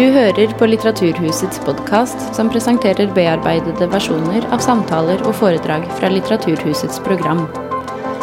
[0.00, 7.02] Du hører på Litteraturhusets podkast, som presenterer bearbeidede versjoner av samtaler og foredrag fra Litteraturhusets
[7.04, 7.42] program.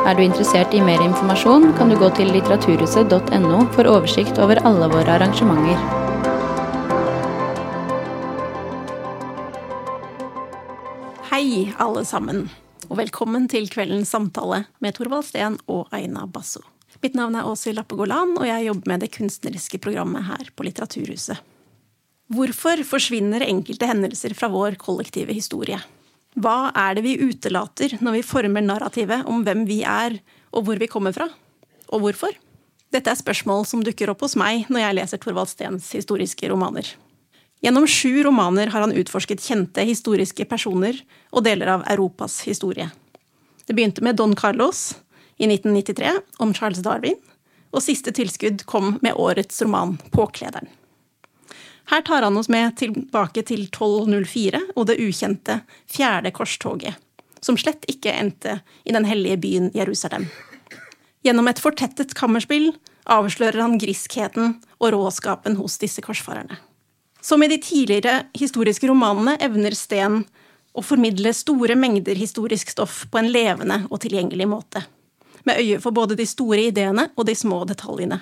[0.10, 4.88] Er du interessert i mer informasjon, kan du gå til litteraturhuset.no for oversikt over alle
[4.90, 5.78] våre arrangementer.
[11.30, 12.48] Hei, alle sammen,
[12.88, 16.64] og velkommen til kveldens samtale med Thorvald Steen og Aina Basso.
[17.06, 21.38] Mitt navn er Åshild Lappegolan, og jeg jobber med det kunstneriske programmet her på Litteraturhuset.
[22.28, 25.78] Hvorfor forsvinner enkelte hendelser fra vår kollektive historie?
[26.36, 30.18] Hva er det vi utelater når vi former narrativet om hvem vi er,
[30.52, 31.30] og hvor vi kommer fra?
[31.88, 32.34] Og hvorfor?
[32.92, 36.90] Dette er spørsmål som dukker opp hos meg når jeg leser Thorvald Steens historiske romaner.
[37.64, 41.00] Gjennom sju romaner har han utforsket kjente historiske personer
[41.32, 42.90] og deler av Europas historie.
[43.64, 44.98] Det begynte med Don Carlos
[45.40, 46.12] i 1993
[46.44, 47.18] om Charles Darwin,
[47.72, 50.68] og siste tilskudd kom med årets roman Påklederen.
[51.90, 56.98] Her tar han oss med tilbake til 1204 og det ukjente fjerde korstoget,
[57.40, 60.28] som slett ikke endte i den hellige byen Jerusalem.
[61.24, 62.74] Gjennom et fortettet kammerspill
[63.08, 66.60] avslører han griskheten og råskapen hos disse korsfarerne.
[67.24, 70.26] Som i de tidligere historiske romanene evner Steen
[70.78, 74.84] å formidle store mengder historisk stoff på en levende og tilgjengelig måte,
[75.48, 78.20] med øye for både de store ideene og de små detaljene.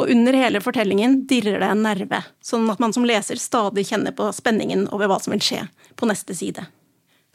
[0.00, 4.14] Og under hele fortellingen dirrer det en nerve, sånn at man som leser stadig kjenner
[4.16, 5.66] på spenningen over hva som vil skje
[6.00, 6.64] på neste side.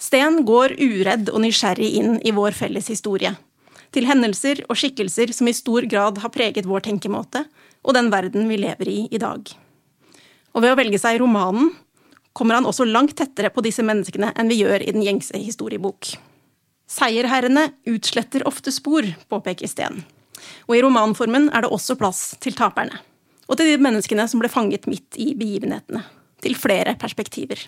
[0.02, 3.36] Sten går uredd og nysgjerrig inn i vår felles historie,
[3.94, 7.46] til hendelser og skikkelser som i stor grad har preget vår tenkemåte
[7.88, 9.42] og den verden vi lever i i dag.
[10.54, 11.72] Og ved å velge seg romanen
[12.38, 16.14] kommer han også langt tettere på disse menneskene enn vi gjør i den gjengse historiebok.
[16.88, 20.06] Seierherrene utsletter ofte spor, påpeker Steen.
[20.68, 23.00] Og i romanformen er det også plass til taperne.
[23.48, 26.04] Og til de menneskene som ble fanget midt i begivenhetene.
[26.44, 27.62] Til flere perspektiver.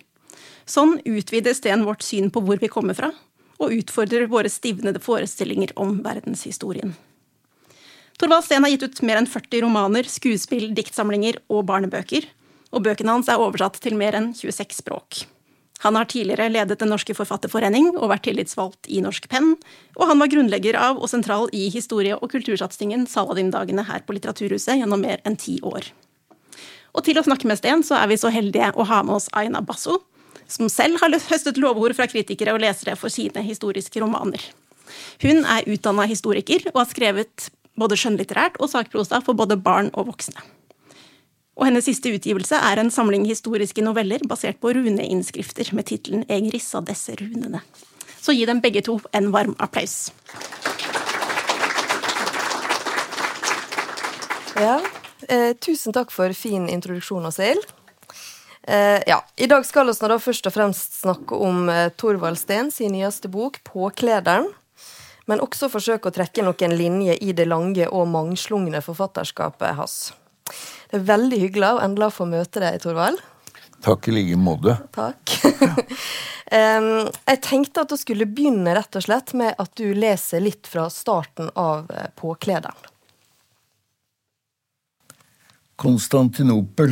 [0.69, 3.09] Sånn utvider Steen vårt syn på hvor vi kommer fra,
[3.59, 6.93] og utfordrer våre stivnede forestillinger om verdenshistorien.
[8.19, 12.27] Torvald Steen har gitt ut mer enn 40 romaner, skuespill, diktsamlinger og barnebøker,
[12.75, 15.23] og bøkene hans er oversatt til mer enn 26 språk.
[15.83, 19.53] Han har tidligere ledet Den norske forfatterforening og vært tillitsvalgt i Norsk Penn,
[19.95, 24.81] og han var grunnlegger av og sentral i historie- og kultursatsingen Saladin-dagene her på Litteraturhuset
[24.81, 25.87] gjennom mer enn ti år.
[26.91, 29.29] Og til å snakke med Sten, så er vi så heldige å ha med oss
[29.31, 30.01] Aina Basso,
[30.49, 34.41] som selv har høstet lovord fra kritikere og lesere for sine historiske romaner.
[35.23, 40.09] Hun er utdanna historiker og har skrevet både skjønnlitterært og sakprosa for både barn og
[40.11, 40.41] voksne
[41.59, 46.53] og hennes siste utgivelse er en samling historiske noveller basert på runeinnskrifter med tittelen 'Eg
[46.53, 47.59] rissa disse runene'.
[48.21, 50.11] Så gi dem begge to en varm applaus.
[54.55, 54.79] Ja,
[55.27, 57.65] eh, tusen takk for fin introduksjon, Åshild.
[58.63, 62.71] Eh, ja, I dag skal vi da først og fremst snakke om eh, Torvald Steen
[62.71, 64.53] sin nyeste bok, 'Påklederen'.
[65.27, 70.13] Men også forsøke å trekke noen linjer i det lange og mangslungne forfatterskapet hans.
[70.89, 73.21] Det er veldig hyggelig å endelig få møte deg, Torvald.
[73.85, 74.75] Takk i like måte.
[74.95, 75.35] Takk.
[77.29, 80.89] jeg tenkte at du skulle begynne rett og slett med at du leser litt fra
[80.91, 82.89] starten av eh, Påklederen.
[85.79, 86.91] Konstantinopel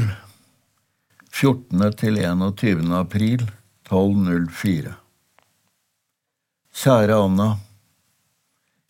[1.33, 1.81] 14.
[1.99, 2.93] til 21.
[2.95, 3.43] april
[3.89, 4.93] 1204.
[6.77, 7.49] Kjære Anna.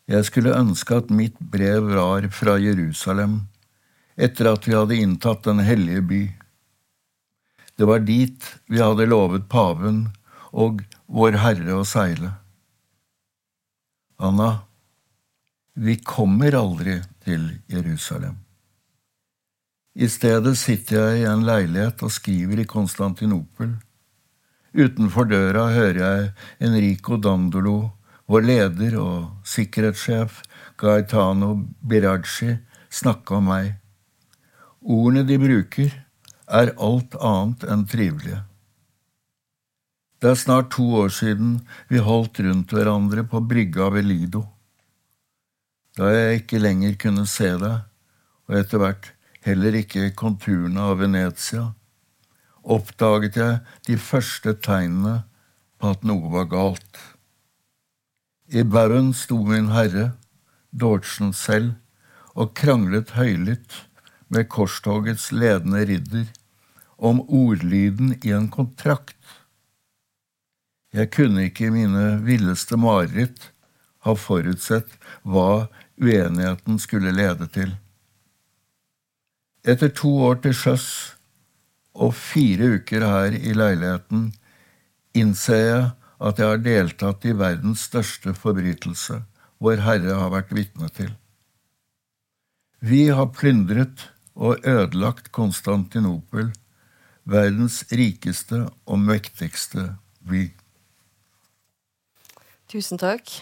[0.08, 3.40] Jeg skulle ønske at mitt brev var fra Jerusalem
[4.18, 6.22] etter at vi hadde inntatt Den hellige by.
[7.78, 10.08] Det var dit vi hadde lovet paven
[10.50, 12.34] og Vår Herre å seile.
[14.18, 14.66] Anna,
[15.78, 18.34] vi kommer aldri til Jerusalem.
[19.94, 23.76] I stedet sitter jeg i en leilighet og skriver i Konstantinopel.
[24.76, 26.28] Utenfor døra hører jeg
[26.68, 27.94] Enrico Dandolo,
[28.28, 30.42] vår leder og sikkerhetssjef
[30.78, 32.58] Gaetano Biraggi,
[32.90, 33.72] snakke om meg.
[34.82, 35.90] Ordene de bruker,
[36.48, 38.44] er alt annet enn trivelige.
[40.18, 41.58] Det er snart to år siden
[41.90, 44.44] vi holdt rundt hverandre på brygga ved Lido.
[45.98, 47.84] Da jeg ikke lenger kunne se deg,
[48.46, 49.10] og etter hvert
[49.46, 51.72] heller ikke konturene av Venezia,
[52.62, 55.22] oppdaget jeg de første tegnene
[55.78, 57.02] på at noe var galt.
[58.50, 60.12] I baugen sto min herre,
[60.70, 61.74] Dortsen selv,
[62.38, 63.87] og kranglet høylytt
[64.28, 66.26] med korstogets ledende ridder
[66.96, 69.16] om ordlyden i en kontrakt.
[70.92, 73.50] Jeg kunne ikke i mine villeste mareritt
[74.06, 75.68] ha forutsett hva
[76.00, 77.74] uenigheten skulle lede til.
[79.68, 80.88] Etter to år til sjøs
[81.98, 84.30] og fire uker her i leiligheten
[85.18, 85.88] innser jeg
[86.28, 89.22] at jeg har deltatt i verdens største forbrytelse
[89.58, 91.10] Vår Herre har vært vitne til.
[92.78, 94.04] Vi har plyndret
[94.38, 96.52] og ødelagt Konstantinopel,
[97.28, 99.90] verdens rikeste og mektigste
[100.28, 100.46] by.
[102.68, 103.40] Tusen takk.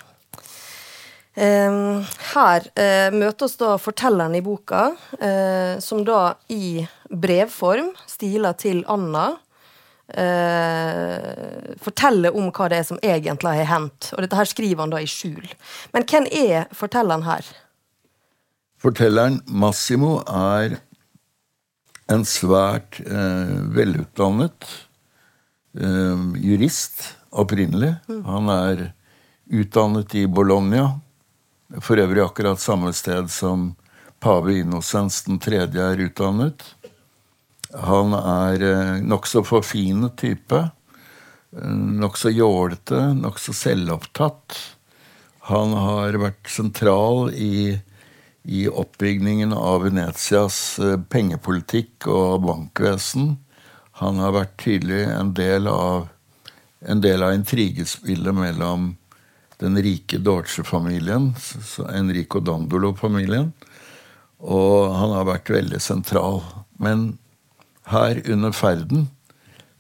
[1.37, 8.81] her eh, møter oss da fortelleren i boka, eh, som da i brevform stiler til
[8.89, 9.35] Anna
[10.09, 14.13] eh, forteller om hva det er som egentlig har hendt.
[14.15, 15.45] Og dette her skriver han da i skjul.
[15.93, 17.45] Men hvem er fortelleren her?
[18.81, 20.79] Fortelleren Massimo er
[22.13, 24.69] en svært eh, velutdannet
[25.79, 27.97] eh, jurist opprinnelig.
[28.09, 28.23] Mm.
[28.29, 28.85] Han er
[29.47, 31.01] utdannet i Bologna,
[31.83, 33.73] for øvrig akkurat samme sted som
[34.23, 36.63] pave Innocens den tredje er utdannet.
[37.75, 40.63] Han er eh, nokså forfinet type.
[41.57, 44.57] Eh, nokså jålete, nokså selvopptatt.
[45.51, 47.77] Han har vært sentral i,
[48.47, 53.35] i oppbyggingen av Venetias eh, pengepolitikk og bankvesen.
[53.99, 56.07] Han har vært tydelig en del av,
[56.87, 58.93] en del av intrigespillet mellom
[59.59, 61.33] den rike Dorche-familien,
[61.89, 63.51] Enrico Dandolo-familien,
[64.39, 66.43] og han har vært veldig sentral.
[66.79, 67.17] Men
[67.91, 69.09] her under ferden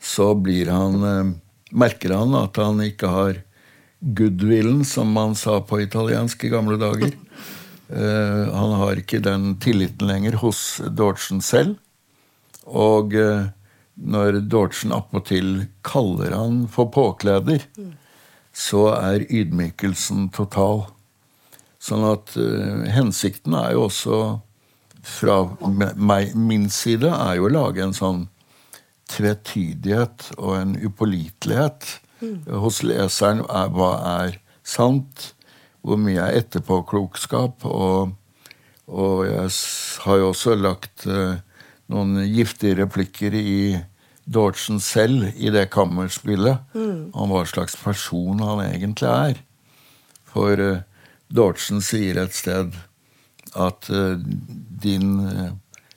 [0.02, 1.34] så blir han eh,
[1.76, 3.38] Merker han at han ikke har
[4.00, 7.10] goodwillen, som man sa på italiensk i gamle dager.
[7.86, 11.76] Uh, han har ikke den tilliten lenger hos Dortsen selv.
[12.66, 13.46] Og uh,
[13.96, 17.62] når Dorchen appåtil kaller han for påkleder,
[18.56, 20.88] så er ydmykelsen total.
[21.78, 24.18] Sånn at uh, hensikten er jo også
[25.06, 25.44] fra
[25.94, 28.24] meg, min side er jo å lage en sånn
[29.12, 31.86] tvetydighet og en upålitelighet
[32.18, 32.40] mm.
[32.64, 33.44] hos leseren.
[33.46, 35.30] Er, hva er sant?
[35.86, 37.62] Hvor mye er etterpåklokskap?
[37.70, 38.14] Og,
[38.90, 39.50] og jeg
[40.02, 41.38] har jo også lagt uh,
[41.92, 43.76] noen giftige replikker i
[44.26, 47.14] Dortsen selv i det kammerspillet mm.
[47.14, 49.38] om hva slags person han egentlig er.
[50.26, 50.82] For uh,
[51.30, 52.74] Dortsen sier et sted
[53.54, 54.18] at uh,
[54.82, 55.52] din, uh,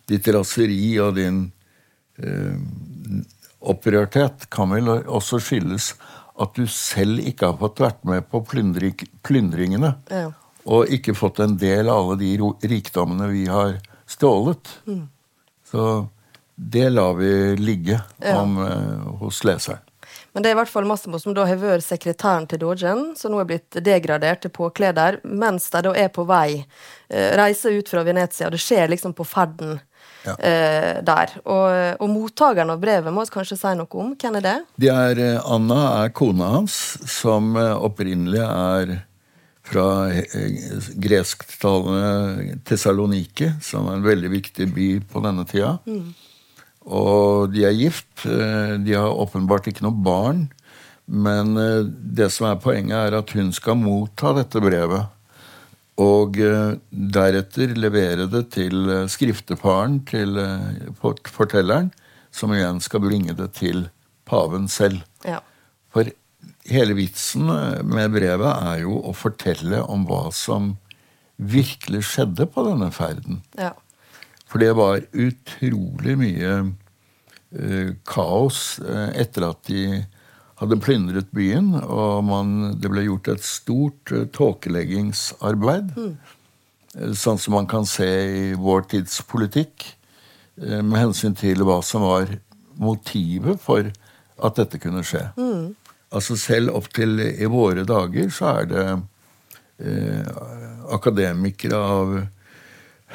[0.10, 1.48] ditt raseri og din
[3.64, 5.94] opprørthet kan vel også skyldes
[6.40, 8.96] at du selv ikke har fått vært med på plyndring,
[9.28, 9.94] plyndringene.
[10.12, 10.30] Ja.
[10.70, 13.78] Og ikke fått en del av alle de rikdommene vi har
[14.10, 14.72] stjålet.
[14.88, 15.06] Mm.
[15.72, 15.90] Så
[16.56, 18.02] det lar vi ligge
[18.36, 18.58] om,
[19.22, 19.84] hos leseren.
[20.34, 23.34] Men det er i hvert fall Massimo som da har vært sekretæren til Dogen, som
[23.34, 26.66] nå er blitt degradert til påkleder, mens de da er på vei,
[27.10, 28.50] eh, reiser ut fra Venezia.
[28.50, 29.80] Det skjer liksom på ferden
[30.26, 30.36] ja.
[30.36, 31.36] eh, der.
[31.44, 34.16] Og, og mottakeren av brevet må vi kanskje si noe om.
[34.20, 34.56] Hvem er det?
[34.82, 36.80] det er, eh, Anna er kona hans,
[37.10, 38.96] som eh, opprinnelig er
[39.70, 40.10] fra
[40.98, 45.76] gresktalende Tessaloniki, som er en veldig viktig by på denne tida.
[45.86, 46.08] Mm.
[46.90, 48.24] Og de er gift.
[48.24, 50.48] De har åpenbart ikke noe barn.
[51.06, 55.14] Men det som er poenget, er at hun skal motta dette brevet.
[56.00, 60.40] Og eh, deretter levere det til skriftefaren til
[61.02, 61.92] fortelleren,
[62.32, 63.88] som igjen skal bringe det til
[64.30, 65.02] paven selv.
[65.26, 65.42] Ja.
[65.90, 66.12] For
[66.70, 67.50] hele vitsen
[67.90, 70.76] med brevet er jo å fortelle om hva som
[71.40, 73.42] virkelig skjedde på denne ferden.
[73.58, 73.74] Ja.
[74.50, 79.84] For det var utrolig mye uh, kaos uh, etter at de
[80.60, 85.94] hadde plyndret byen, og man, det ble gjort et stort uh, tåkeleggingsarbeid.
[85.96, 87.14] Mm.
[87.16, 89.94] Sånn som man kan se i vår tids politikk,
[90.60, 92.34] med hensyn til hva som var
[92.76, 93.86] motivet for
[94.44, 95.22] at dette kunne skje.
[95.40, 95.70] Mm.
[96.12, 98.84] Altså Selv opp til i våre dager så er det
[100.92, 102.12] akademikere av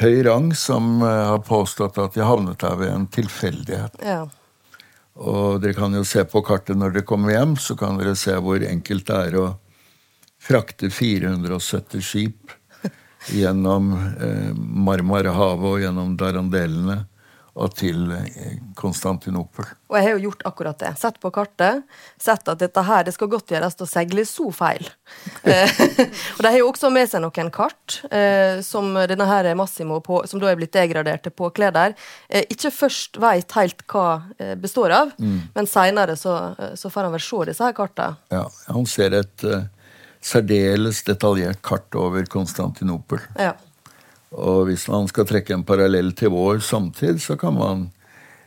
[0.01, 4.01] høy rang som eh, har påstått at de havnet der ved en tilfeldighet.
[4.03, 4.25] Ja.
[5.15, 8.35] Og dere kan jo se på kartet når dere kommer hjem, så kan dere se
[8.35, 9.47] hvor enkelt det er å
[10.43, 12.55] frakte 470 skip
[13.33, 17.05] gjennom eh, Marmarahavet og gjennom Darandelene
[17.55, 19.69] og til eh, Konstantinopel.
[19.91, 20.91] Og jeg har jo gjort akkurat det.
[20.99, 21.85] Sett på kartet,
[22.21, 24.89] sett at dette her, det skal godt gjøres å seile så feil.
[25.45, 25.71] Eh,
[26.37, 30.23] og de har jo også med seg noen kart, eh, som denne her Massimo, på,
[30.29, 31.93] som da er blitt degradert til påkleder,
[32.29, 34.07] eh, ikke først veit helt hva
[34.39, 35.37] eh, består av, mm.
[35.55, 38.17] men seinere så, så, får han vel se disse her kartene.
[38.33, 39.67] Ja, han ser et uh,
[40.25, 43.21] særdeles detaljert kart over Konstantinopel.
[43.37, 43.53] Ja.
[44.35, 47.85] Og hvis man skal trekke en parallell til vår samtid, så kan man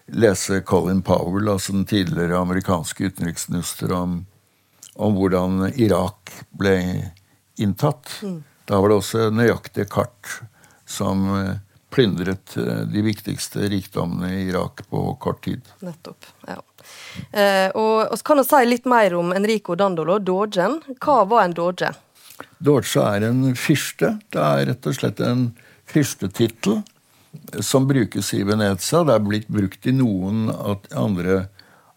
[0.07, 4.19] lese Colin Powell, altså den tidligere amerikanske utenriksminister, om,
[4.95, 6.77] om hvordan Irak ble
[7.59, 8.19] inntatt.
[8.23, 8.41] Mm.
[8.67, 10.39] Da var det også nøyaktige kart
[10.87, 11.53] som eh,
[11.91, 15.63] plyndret eh, de viktigste rikdommene i Irak på kort tid.
[15.83, 16.59] Nettopp, ja.
[17.31, 20.81] Eh, og, og kan du si litt mer om Enrico Dandolo, dogen.
[20.99, 21.93] Hva var en doge?
[22.63, 24.17] Doge er en fyrste.
[24.31, 25.49] Det er rett og slett en
[25.87, 26.81] fyrstetittel
[27.59, 29.03] som brukes i Venezia.
[29.03, 31.47] Det er blitt brukt i noen av andre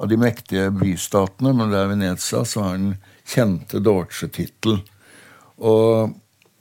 [0.00, 2.94] av de mektige bystatene, men det er Venezia som har den
[3.28, 4.80] kjente Dorce-tittel.
[5.60, 6.14] Og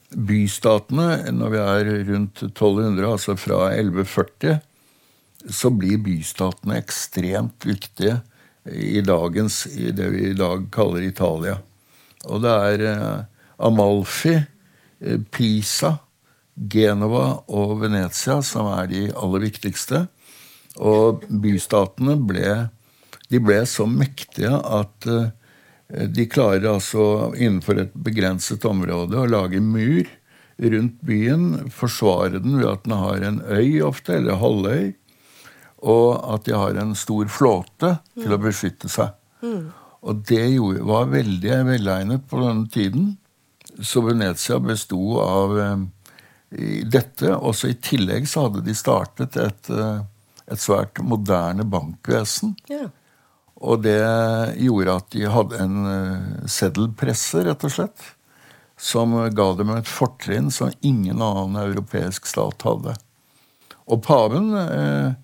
[0.09, 4.59] bystatene, når vi er rundt 1200, altså fra 1140,
[5.47, 8.19] så blir bystatene ekstremt viktige
[8.69, 11.55] i dagens i det vi i dag kaller Italia.
[12.27, 13.21] Og det er eh,
[13.63, 15.95] Amalfi, eh, Pisa,
[16.59, 20.05] Genova og Venezia som er de aller viktigste.
[20.79, 22.69] Og bystatene ble,
[23.31, 25.31] de ble så mektige at uh,
[25.89, 30.05] de klarer altså innenfor et begrenset område å lage mur
[30.59, 34.91] rundt byen, forsvare den ved at den har en øy ofte, eller halvøy,
[35.87, 39.15] og at de har en stor flåte til å beskytte seg.
[39.39, 39.69] Mm.
[40.03, 40.43] Og det
[40.87, 43.13] var veldig velegnet på denne tiden.
[43.79, 45.55] Så Venezia besto av
[46.55, 47.33] eh, dette.
[47.35, 50.01] Også i tillegg så hadde de startet et, eh,
[50.49, 52.55] et svært moderne bankvesen.
[52.71, 52.89] Yeah.
[53.59, 53.99] Og det
[54.55, 58.05] gjorde at de hadde en uh, seddelpresse, rett og slett.
[58.79, 62.93] Som ga dem et fortrinn som ingen annen europeisk stat hadde.
[63.89, 65.17] Og paven eh,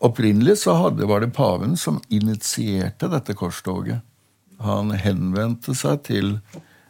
[0.00, 4.00] Opprinnelig så hadde, var det paven som initierte dette korstoget.
[4.64, 6.30] Han henvendte seg til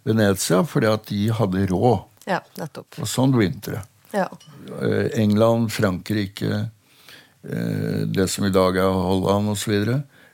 [0.06, 2.04] Venezia fordi at de hadde råd.
[2.30, 3.00] Ja, nettopp.
[3.02, 3.82] Og sånn begynte det.
[4.14, 4.28] Ja.
[4.70, 6.68] Uh, England, Frankrike,
[7.40, 9.72] det som i dag er Holland osv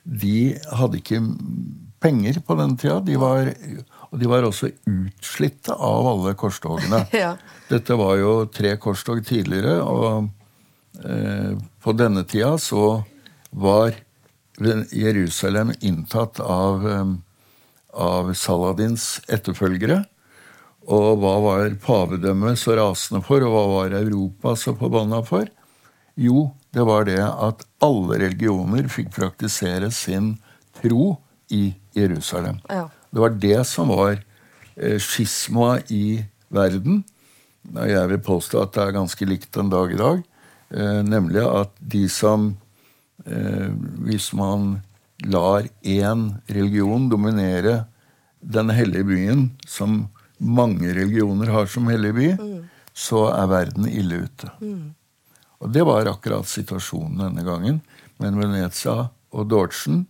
[0.06, 1.20] de hadde ikke
[2.02, 3.00] penger på den tida.
[3.02, 3.50] De var,
[4.10, 7.04] og de var også utslitte av alle korstogene.
[7.24, 7.34] ja.
[7.70, 10.28] Dette var jo tre korstog tidligere, og
[11.02, 13.02] eh, på denne tida så
[13.50, 13.96] var
[14.56, 17.14] Jerusalem inntatt av, eh,
[18.06, 20.04] av Saladins etterfølgere.
[20.86, 25.48] Og hva var pavedømmet så rasende for, og hva var Europa så forbanna for?
[26.16, 30.36] Jo, det var det at alle religioner fikk praktisere sin
[30.78, 31.16] tro
[31.52, 32.60] i Jerusalem.
[32.70, 32.86] Ja.
[33.10, 34.14] Det var det som var
[34.76, 36.22] eh, skisma i
[36.54, 37.02] verden.
[37.74, 40.22] Jeg vil påstå at det er ganske likt den dag i dag.
[40.70, 42.56] Eh, nemlig at de som
[43.26, 43.70] eh,
[44.06, 44.82] Hvis man
[45.24, 47.86] lar én religion dominere
[48.42, 52.64] den hellige byen, som mange religioner har som hellig by, mm.
[52.92, 54.50] så er verden ille ute.
[54.60, 54.94] Mm.
[55.64, 57.80] Og det var akkurat situasjonen denne gangen.
[58.20, 60.04] Men Venezia og Dortsen,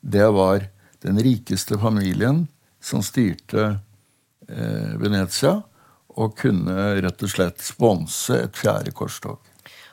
[0.00, 0.68] det var
[1.04, 2.46] den rikeste familien
[2.80, 3.78] som styrte
[4.48, 5.60] eh, Venezia,
[6.18, 9.38] og kunne rett og slett sponse et fjerde korstog.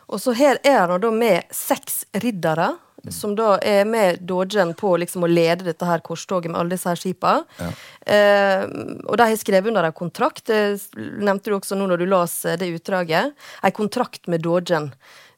[0.09, 2.71] Og så her er han da med seks riddere
[3.13, 6.89] som da er med Dogen på liksom å lede dette her korstoget med alle disse
[6.89, 7.45] her skipene.
[7.59, 7.69] Ja.
[8.15, 8.65] Eh,
[9.05, 12.37] og de har skrevet under en kontrakt, det nevnte du også nå når du las
[12.45, 13.33] eh, det utdraget.
[13.61, 14.91] En kontrakt med Dogen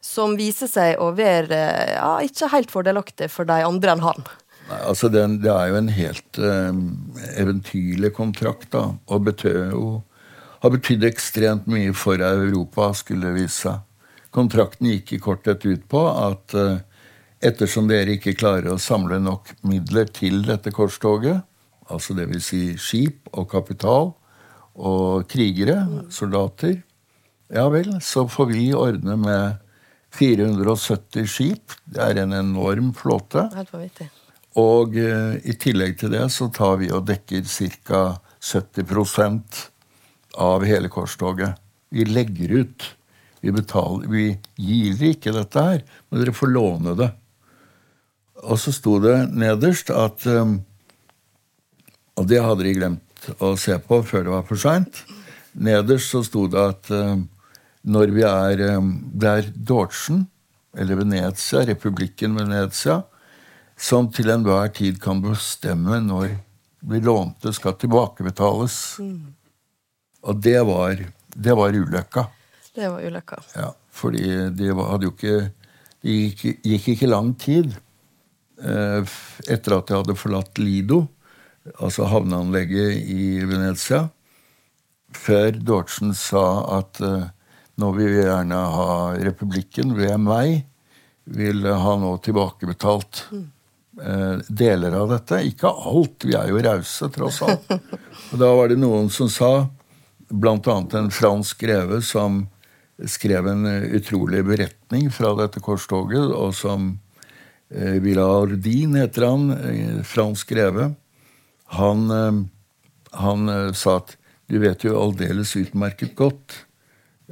[0.03, 1.62] som viser seg å være
[1.97, 4.27] ja, ikke helt fordelaktig for de andre enn han.
[4.67, 6.83] Nei, altså det, det er jo en helt eh,
[7.39, 8.89] eventyrlig kontrakt, da.
[9.12, 9.88] Og betød jo
[10.63, 13.83] har betydd ekstremt mye for Europa, skulle det vise seg.
[14.33, 16.79] Kontrakten gikk i korthet ut på at uh,
[17.38, 21.44] Ettersom dere ikke klarer å samle nok midler til dette korstoget,
[21.86, 22.48] altså dvs.
[22.48, 24.15] Si skip og kapital
[24.74, 25.77] og krigere,
[26.13, 26.79] soldater,
[27.53, 29.62] ja vel, så får vi ordne med
[30.17, 31.75] 470 skip.
[31.86, 33.46] Det er en enorm flåte.
[34.58, 37.46] Og uh, i tillegg til det så tar vi og dekker
[37.86, 38.03] ca.
[38.41, 39.62] 70%
[40.41, 41.58] av hele korstoget.
[41.94, 42.89] Vi legger ut.
[43.41, 44.25] Vi, betaler, vi
[44.58, 47.10] gir ikke dette her, men dere får låne det.
[48.46, 50.60] Og så sto det nederst at um,
[52.17, 55.03] Og det hadde de glemt å se på før det var for seint.
[55.53, 57.27] Nederst så sto det at um,
[57.88, 58.63] når vi er
[59.13, 60.25] der Det er
[60.77, 63.01] eller Venezia, republikken Venezia,
[63.77, 66.36] som til enhver tid kan bestemme når
[66.88, 68.98] vi lånte skal tilbakebetales.
[69.01, 69.34] Mm.
[70.27, 71.01] Og det var,
[71.34, 72.27] det var ulykka.
[72.75, 73.41] Det var ulykka.
[73.56, 75.38] Ja, fordi det hadde jo ikke
[75.98, 77.72] Det gikk, gikk ikke lang tid
[78.58, 81.04] etter at jeg hadde forlatt Lido,
[81.78, 84.08] altså havneanlegget i Venezia,
[85.14, 86.46] før Dortsen sa
[86.80, 87.28] at uh,
[87.78, 90.66] nå vil vi gjerne ha republikken ved meg
[91.28, 95.42] vil ha nå tilbakebetalt eh, deler av dette.
[95.50, 97.74] Ikke alt, vi er jo rause, tross alt.
[98.32, 99.52] Og da var det noen som sa,
[100.28, 102.46] blant annet en fransk greve som
[103.08, 106.96] skrev en eh, utrolig beretning fra dette korstoget, og som eh,
[107.69, 110.91] Villardin heter han, eh, fransk greve.
[111.67, 112.31] Han, eh,
[113.12, 114.15] han eh, sa at
[114.47, 116.63] du vet jo aldeles utmerket godt,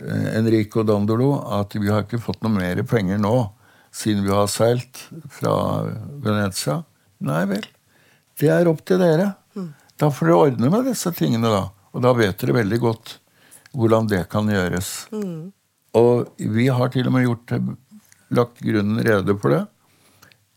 [0.02, 3.36] eh, Enrico Dandolo, at vi har ikke fått noe mer penger nå
[3.96, 5.54] siden vi har seilt fra
[6.20, 6.82] Venezia.
[7.24, 7.64] Nei vel.
[8.36, 9.30] Det er opp til dere.
[9.96, 11.70] Da får dere ordne med disse tingene, da.
[11.96, 13.14] Og da vet dere veldig godt
[13.72, 14.90] hvordan det kan gjøres.
[15.96, 17.56] Og vi har til og med gjort,
[18.36, 19.62] lagt grunnen rede for det.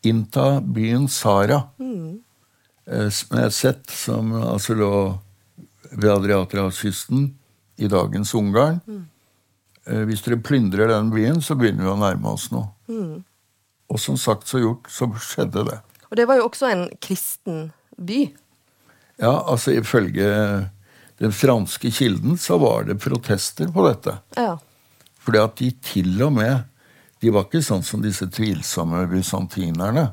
[0.06, 2.18] Innta byen Sara, mm.
[3.32, 4.92] med et sett som altså lå
[5.90, 7.32] ved Adriaterhavskysten
[7.82, 8.78] i dagens Ungarn.
[8.86, 9.04] Mm.
[10.08, 12.68] Hvis dere plyndrer den byen, så begynner vi å nærme oss noe.
[13.88, 15.78] Og som sagt så gjort, så skjedde det.
[16.10, 18.26] Og det var jo også en kristen by.
[19.18, 20.28] Ja, altså ifølge
[21.18, 24.18] den franske kilden så var det protester på dette.
[24.36, 24.58] Ja.
[25.18, 26.67] Fordi at de til og med
[27.20, 30.08] De var ikke sånn som disse tvilsomme bysantinerne.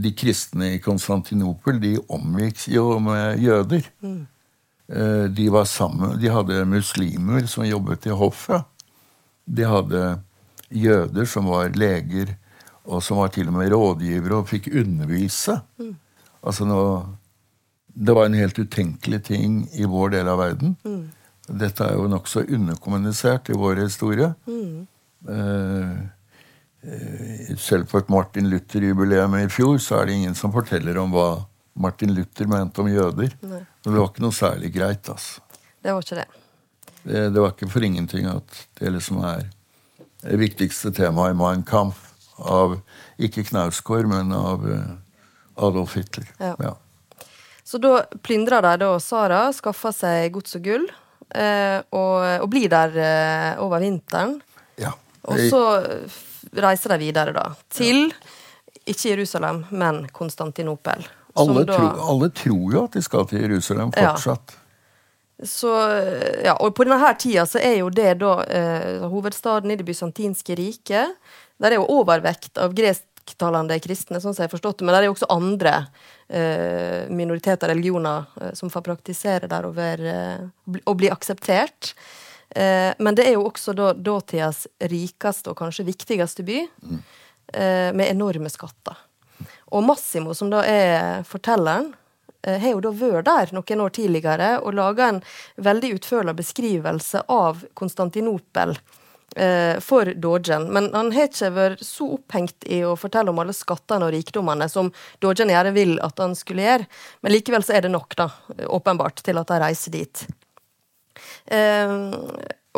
[0.00, 3.86] De kristne i Konstantinopel de omgikk jo med jøder.
[4.00, 4.20] Mm.
[5.36, 8.64] De var sammen, de hadde muslimer som jobbet i hoffet.
[9.46, 10.02] De hadde
[10.70, 12.34] jøder som var leger,
[12.90, 15.60] og som var til og med rådgivere og fikk undervise.
[16.42, 16.82] Altså nå,
[17.94, 20.76] Det var en helt utenkelig ting i vår del av verden.
[21.50, 24.34] Dette er jo nokså underkommunisert i vår historie.
[24.46, 24.84] Eh, eh,
[27.60, 31.28] selv på et Martin Luther-jubileum i fjor så er det ingen som forteller om hva
[31.80, 33.34] Martin Luther mente om jøder.
[33.40, 35.08] Men det var ikke noe særlig greit.
[35.08, 35.40] altså.
[35.80, 36.28] Det var ikke det.
[37.02, 39.46] Det, det var ikke for ingenting at det liksom er
[40.24, 42.06] det viktigste temaet i Mein Kampf.
[42.40, 42.78] Av
[43.20, 44.92] ikke Knausgård, men av eh,
[45.60, 46.28] Adolf Hitler.
[46.40, 46.72] Ja.
[47.64, 50.86] Så da plyndra de da Sara, skaffa seg gods og gull,
[51.36, 54.38] eh, og, og blir der eh, over vinteren.
[55.20, 55.34] Ja.
[55.34, 55.62] Og så
[56.56, 57.50] reiser de videre, da.
[57.68, 58.12] Til
[58.88, 61.04] ikke Jerusalem, men Konstantinopel.
[61.36, 64.14] alle, da- tro, alle tror jo at de skal til Jerusalem Ja.
[64.14, 64.56] fortsatt.
[65.42, 65.70] Så,
[66.44, 70.56] ja, og på denne tida så er jo det da eh, hovedstaden i det bysantinske
[70.58, 71.14] riket.
[71.60, 75.02] Der er jo overvekt av gresktalende kristne, sånn som jeg har forstått det, men der
[75.02, 75.86] er jo også andre
[76.28, 81.94] eh, minoriteter, religioner, eh, som får praktisere der over, eh, og bli akseptert.
[82.50, 86.58] Eh, men det er jo også da dåtidas rikeste og kanskje viktigste by,
[87.54, 88.96] eh, med enorme skatter.
[89.70, 91.92] Og Massimo, som da er fortelleren,
[92.42, 95.22] eh, har jo da vært der noen år tidligere og laga en
[95.56, 98.76] veldig utførlig beskrivelse av Konstantinopel
[99.36, 100.72] eh, for Dogen.
[100.72, 104.68] Men han har ikke vært så opphengt i å fortelle om alle skattene og rikdommene
[104.68, 104.90] som
[105.22, 106.90] Dogen gjerne vil at han skulle gjøre.
[107.22, 108.30] Men likevel så er det nok, da,
[108.66, 110.26] åpenbart, til at de reiser dit.
[111.46, 111.94] Eh,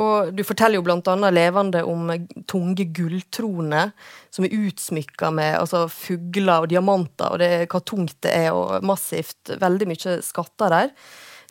[0.03, 2.09] og du forteller jo blant annet levende om
[2.49, 3.91] tunge gulltroner
[4.33, 8.87] som er utsmykka med altså, fugler og diamanter, og det, hva tungt det er, og
[8.89, 9.53] massivt.
[9.61, 10.95] Veldig mye skatter der.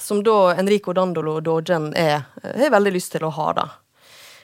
[0.01, 3.67] Som da Enrico Dandolo Dogen har veldig lyst til å ha, da.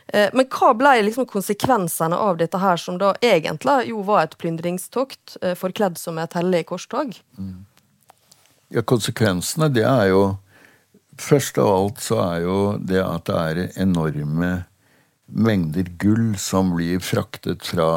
[0.08, 4.38] Eh, Men hva ble liksom konsekvensene av dette her, som da egentlig jo var et
[4.38, 7.18] plyndringstokt, eh, forkledd som et hellig korstog?
[8.70, 10.38] Ja, konsekvensene, det er jo
[11.18, 14.52] Først av alt så er jo det at det er enorme
[15.28, 17.90] mengder gull som blir fraktet fra,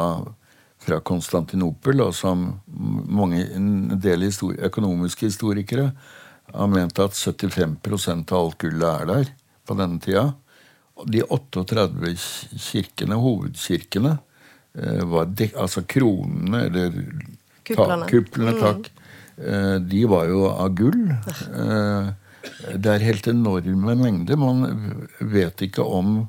[0.81, 5.91] fra Konstantinopel, og som mange, en del histori økonomiske historikere
[6.51, 9.31] har ment at 75% av alt gullet er der
[9.67, 10.25] på denne tida.
[11.07, 12.15] De 38
[12.59, 14.17] kirkene, hovedkirkene,
[14.75, 16.97] eh, var dek altså kronene, eller
[17.61, 18.05] Kuplene.
[18.05, 18.89] Ta, kuplene takk.
[19.37, 19.87] Mm.
[19.89, 21.03] De var jo av gull.
[22.73, 24.39] Det er helt enorme mengder.
[24.39, 26.23] Man vet ikke om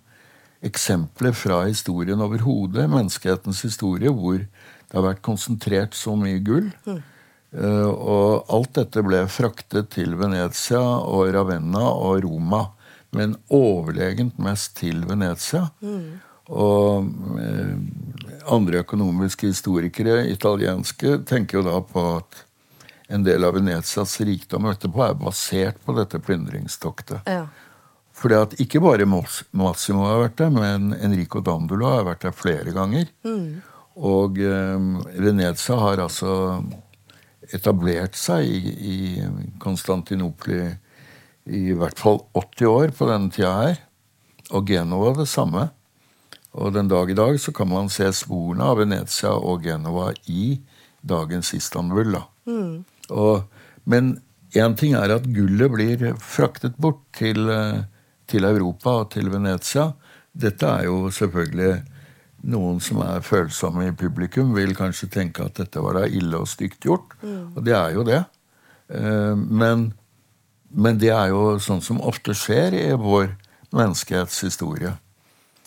[0.62, 6.68] eksempler fra historien overhodet, menneskehetens historie, hvor det har vært konsentrert så mye gull.
[7.52, 12.66] Eh, Og alt dette ble fraktet til Venezia og Ravenna og Roma.
[13.12, 15.66] Men overlegent mest til Venezia.
[16.52, 17.04] Og
[17.36, 17.74] uh,
[18.50, 22.40] andre økonomiske historikere, italienske, tenker jo da på at
[23.12, 27.28] en del av Venetias rikdom etterpå er basert på dette plyndringstoktet.
[27.28, 27.46] Ja.
[28.16, 32.74] Fordi at ikke bare Massimo har vært der, men Enrico Dandolo har vært der flere
[32.74, 33.08] ganger.
[33.96, 34.88] Og eh,
[35.20, 36.62] Venezia har altså
[37.52, 38.96] etablert seg i, i
[39.60, 43.80] Konstantinopel i, i hvert fall 80 år på denne tida her.
[44.52, 45.70] Og Genova det samme.
[46.52, 50.58] Og den dag i dag så kan man se sporene av Venezia og Genova i
[51.00, 52.12] dagens Istanbul.
[52.12, 52.26] da.
[53.10, 53.48] Og,
[53.84, 54.20] men
[54.54, 57.84] én ting er at gullet blir fraktet bort til, eh,
[58.28, 59.92] til Europa og til Venezia.
[60.32, 61.82] Dette er jo selvfølgelig
[62.42, 66.48] noen som er følsomme i publikum, vil kanskje tenke at dette var da ille og
[66.48, 67.14] stygt gjort.
[67.22, 68.24] Og det er jo det.
[68.90, 69.92] Eh, Men,
[70.70, 73.36] men det er jo sånn som ofte skjer i vår
[73.72, 74.98] menneskehetshistorie.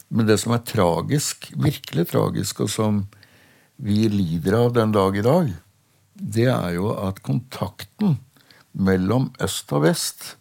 [0.09, 3.07] Men det som er tragisk, virkelig tragisk, og som
[3.77, 5.53] vi lider av den dag i dag,
[6.15, 8.17] det er jo at kontakten
[8.75, 10.35] mellom øst og vest,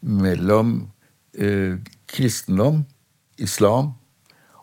[0.00, 0.90] mellom
[1.34, 1.78] eh,
[2.10, 2.84] kristendom,
[3.38, 3.94] islam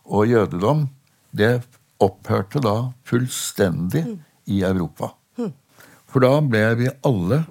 [0.07, 0.88] og jødedom,
[1.31, 1.62] det
[1.99, 4.05] opphørte da fullstendig
[4.47, 5.13] i Europa.
[6.07, 7.41] For da ble vi alle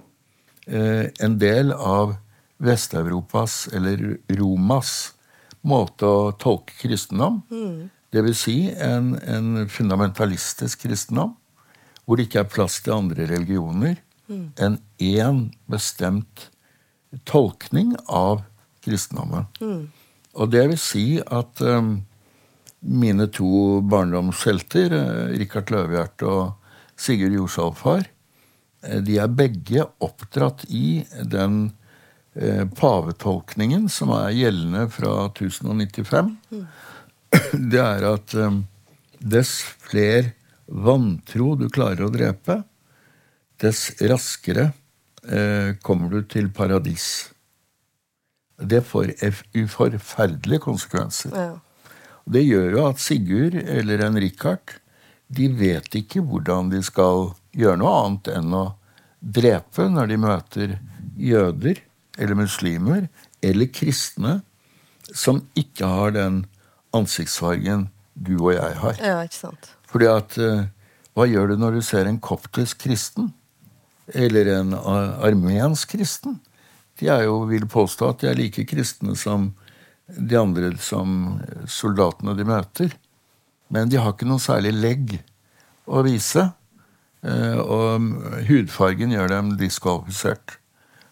[0.67, 2.17] eh, en del av
[2.63, 5.13] Vest-Europas, eller Romas,
[5.67, 7.43] måte å tolke kristendom.
[8.13, 11.35] Det vil si en, en fundamentalistisk kristendom,
[12.07, 13.99] hvor det ikke er plass til andre religioner
[14.31, 15.41] enn én
[15.71, 16.49] bestemt
[17.29, 18.43] tolkning av
[18.85, 19.47] kristendommen.
[20.37, 22.01] Og det vil si at um,
[22.87, 26.43] mine to barndomshelter, eh, Rikard Løvehjert og
[26.97, 28.07] Sigurd Jorsalfar,
[28.83, 31.73] eh, de er begge oppdratt i den
[32.35, 36.37] eh, pavetolkningen som er gjeldende fra 1095.
[37.73, 38.61] Det er at eh,
[39.19, 40.35] dess fler
[40.67, 42.61] vantro du klarer å drepe,
[43.63, 44.71] dess raskere
[45.29, 47.31] eh, kommer du til paradis.
[48.57, 49.15] Det får
[49.57, 51.33] uforferdelige konsekvenser.
[51.37, 51.55] Ja.
[52.27, 54.81] Det gjør jo at Sigurd eller en Richard
[55.27, 58.65] de vet ikke hvordan de skal gjøre noe annet enn å
[59.21, 60.75] drepe når de møter
[61.19, 61.81] jøder
[62.19, 63.09] eller muslimer
[63.45, 64.41] eller kristne
[65.15, 66.45] som ikke har den
[66.97, 69.01] ansiktsfargen du og jeg har.
[69.03, 69.73] ja, ikke sant.
[69.97, 70.65] Fordi at eh,
[71.17, 73.31] Hva gjør du når du ser en koptisk kristen?
[74.13, 76.35] Eller en armensk kristen?
[77.01, 79.47] De er jo, vil påstå at de er like kristne som
[80.07, 82.93] de andre som soldatene de møter.
[83.73, 85.17] Men de har ikke noe særlig legg
[85.89, 86.45] å vise.
[87.25, 88.13] eh, Og
[88.51, 90.59] hudfargen gjør dem diskvalifisert.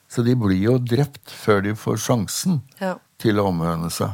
[0.08, 2.98] Så de blir jo drept før de får sjansen Ja.
[3.18, 4.12] til å omvende seg.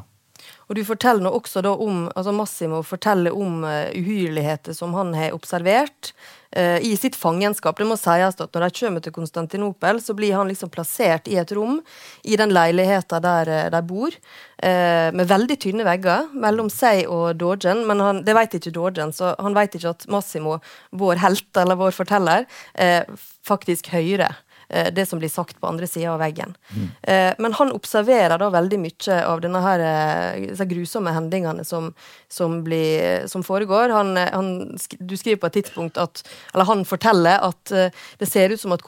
[0.71, 5.11] Og du forteller nå også da om, altså Massimo forteller om uh, uhyrligheter som han
[5.19, 6.13] har observert
[6.57, 7.79] eh, i sitt fangenskap.
[7.79, 11.39] Det må sies at når de kommer til Konstantinopel, så blir han liksom plassert i
[11.41, 11.81] et rom
[12.23, 14.15] i den leiligheten der eh, de bor,
[14.63, 17.85] eh, med veldig tynne vegger mellom seg og Dogen.
[17.89, 21.79] Men han, det vet ikke Dogen, så han vet ikke at Massimo, vår helt eller
[21.81, 23.03] vår forteller, eh,
[23.47, 24.47] faktisk hører eh,
[24.95, 26.55] det som blir sagt på andre sida av veggen.
[26.77, 27.35] Mm.
[27.39, 31.91] men han observerer da veldig mye av denne her, eh, disse grusomme hendingene som,
[32.29, 33.89] som, blir, som foregår.
[33.95, 36.23] Han, eh, han, du skriver på et tidspunkt at
[36.55, 38.83] Eller han forteller at eh, det ser ut som at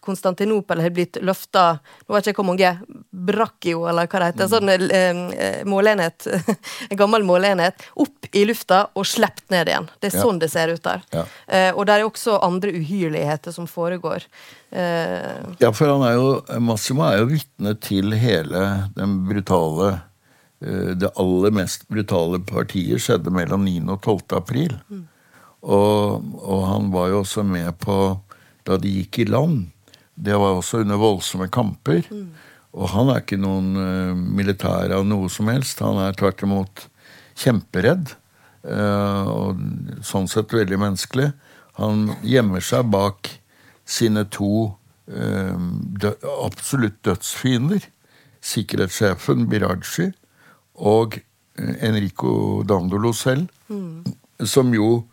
[0.00, 2.72] Konstantinopel har blitt løfta Nå vet jeg ikke hvor mange
[3.10, 4.50] Brakkio, eller hva det heter.
[4.50, 5.60] Sånn eh, eh,
[6.90, 7.82] en gammel måleenhet.
[8.00, 9.90] Opp i lufta og sluppet ned igjen.
[10.00, 10.22] Det er Ja.
[10.24, 11.02] sånn det ser ut der.
[11.14, 11.24] Ja.
[11.46, 14.24] Eh, og det er også andre uhyrligheter som foregår.
[14.70, 16.28] Eh, Ja, for han er jo,
[16.62, 18.60] Massimo er jo vitne til hele
[18.94, 19.88] den brutale
[20.62, 23.80] eh, Det aller mest brutale partiet skjedde mellom 9.
[23.90, 24.36] og 12.
[24.38, 24.76] april.
[25.60, 27.96] Og, og han var jo også med på
[28.68, 29.66] da de gikk i land.
[30.14, 32.06] Det var også under voldsomme kamper.
[32.76, 35.80] Og han er ikke noen uh, militær av noe som helst.
[35.82, 36.86] Han er tvert imot
[37.40, 38.12] kjemperedd.
[38.68, 39.56] eh, og
[40.04, 41.30] sånn sett veldig menneskelig.
[41.80, 43.30] Han gjemmer seg bak
[43.90, 44.50] sine to
[45.10, 45.56] eh,
[46.00, 46.12] dø
[46.44, 47.82] absolutt dødsfiender.
[48.40, 50.10] Sikkerhetssjefen Biraji
[50.80, 51.18] og
[51.58, 53.48] eh, Enrico Dandolo selv.
[54.48, 55.04] Som jo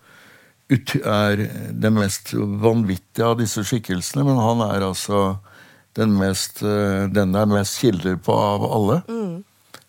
[0.70, 1.40] er
[1.72, 5.38] den mest vanvittige av disse skikkelsene, men han er altså
[5.98, 8.98] den mest, eh, den det er mest kilder på av alle.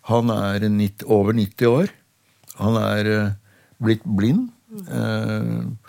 [0.09, 1.91] Han er 90, over 90 år.
[2.59, 3.31] Han er eh,
[3.83, 4.49] blitt blind.
[4.87, 5.88] Eh, li-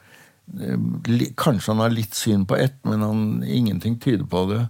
[1.40, 4.64] kanskje han har litt syn på ett, men han, ingenting tyder på det.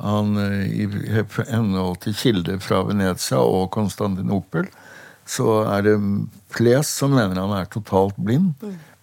[0.00, 4.70] Han, eh, I henhold til kilder fra Venezia og Konstantinopel
[5.30, 5.96] så er det
[6.50, 8.54] flest som mener han er totalt blind.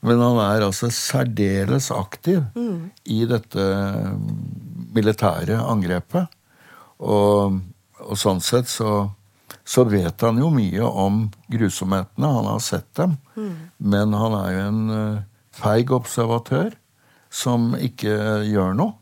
[0.06, 2.44] Men han er altså særdeles aktiv
[3.06, 4.12] i dette eh,
[4.96, 6.28] militære angrepet.
[6.98, 7.62] Og,
[8.02, 9.10] og sånn sett så,
[9.64, 12.34] så vet han jo mye om grusomhetene.
[12.40, 13.18] Han har sett dem.
[13.78, 15.26] Men han er jo en eh,
[15.58, 16.76] feig observatør
[17.34, 18.14] som ikke
[18.48, 18.96] gjør noe.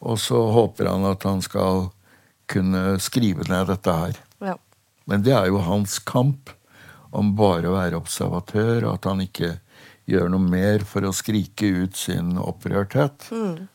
[0.00, 1.90] Og så håper han at han skal
[2.50, 4.20] kunne skrive ned dette her.
[4.40, 4.56] ja.
[5.10, 6.52] Men det er jo hans kamp
[7.10, 9.56] om bare å være observatør, og at han ikke
[10.10, 13.26] gjør noe mer for å skrike ut sin opprørthet,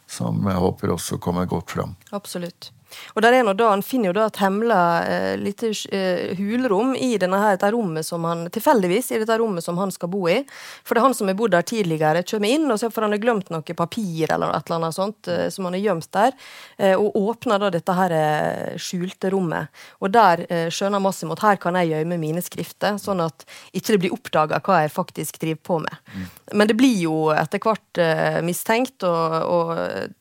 [0.08, 1.98] som jeg håper også kommer godt fram.
[2.16, 2.70] Absolutt.
[3.16, 6.96] Og der er nå da, Han finner jo da et hemla eh, lite eh, hulrom
[6.96, 10.26] i denne her, dette rommet som han tilfeldigvis i dette rommet som han skal bo
[10.32, 10.42] i.
[10.84, 13.16] For det er han som har bodd der tidligere, kommer inn, og så får han
[13.16, 16.36] ha glemt noe papir eller et eller annet sånt eh, som han har gjemt der,
[16.78, 19.84] eh, og åpner da dette her eh, skjulte rommet.
[20.04, 23.96] Og der eh, skjønner Massimo at her kan jeg gjemme mine skrifter, sånn at ikke
[23.96, 26.02] det blir oppdaga hva jeg faktisk driver på med.
[26.14, 26.26] Mm.
[26.62, 28.02] Men det blir jo etter hvert
[28.46, 29.70] mistenkt og, og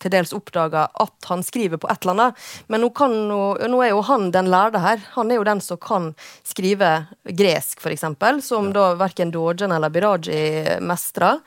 [0.03, 2.45] til dels oppdaga at han skriver på et eller annet.
[2.73, 5.03] Men nå, kan, nå, er jo han den lærde her.
[5.15, 6.13] Han er jo den som kan
[6.47, 6.93] skrive
[7.25, 8.05] gresk, f.eks.,
[8.47, 8.75] som ja.
[8.77, 11.43] da verken Dogen eller Biraji mestrer.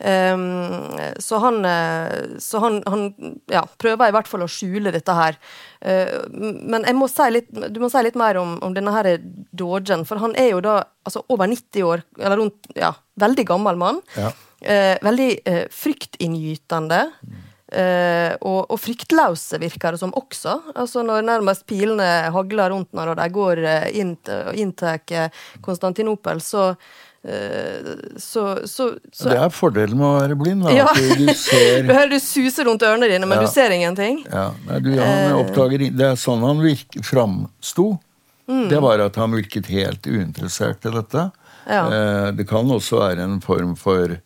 [0.00, 3.02] Um, så han, eh, så han, han
[3.52, 5.36] ja, prøver i hvert fall å skjule dette her.
[5.84, 9.10] Uh, men må si litt, du må si litt mer om, om denne her
[9.52, 13.80] Dogen, for han er jo da altså over 90 år, eller rundt Ja, veldig gammel
[13.80, 14.00] mann.
[14.16, 14.32] Ja.
[14.64, 17.04] Uh, veldig uh, fryktinngytende.
[17.20, 17.46] Mm.
[17.70, 20.56] Uh, og, og fryktløse, virker det som også.
[20.74, 24.98] Altså Når nærmest pilene hagler rundt når de går uh, inn og inntar
[25.62, 30.66] Konstantinopel, så, uh, så, så, så Det er fordelen med å være blind.
[30.66, 30.88] Da, ja.
[30.90, 31.82] du, ser...
[31.86, 33.46] du hører du suser rundt ørene dine, men ja.
[33.46, 34.24] du ser ingenting.
[34.26, 37.92] Ja, Nei, du, han oppdager Det er sånn han virk, framsto.
[38.50, 38.66] Mm.
[38.72, 41.30] Det var at han virket helt uinteressert i dette.
[41.70, 41.84] Ja.
[42.34, 44.16] det kan også være en form for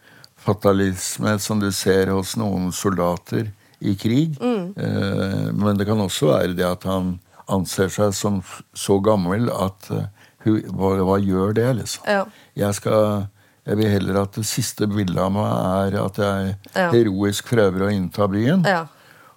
[0.45, 3.49] fatalisme som du ser hos noen soldater
[3.85, 4.37] i krig.
[4.41, 4.75] Mm.
[4.77, 7.17] Eh, men det kan også være det at han
[7.51, 8.41] anser seg som
[8.77, 10.07] så gammel at uh,
[10.45, 12.07] hva, hva, gjør det, liksom?
[12.09, 12.23] Ja.
[12.57, 13.27] Jeg, skal,
[13.69, 16.89] jeg vil heller at det siste bildet av meg er at jeg ja.
[16.93, 18.65] heroisk prøver å innta byen.
[18.69, 18.87] Ja.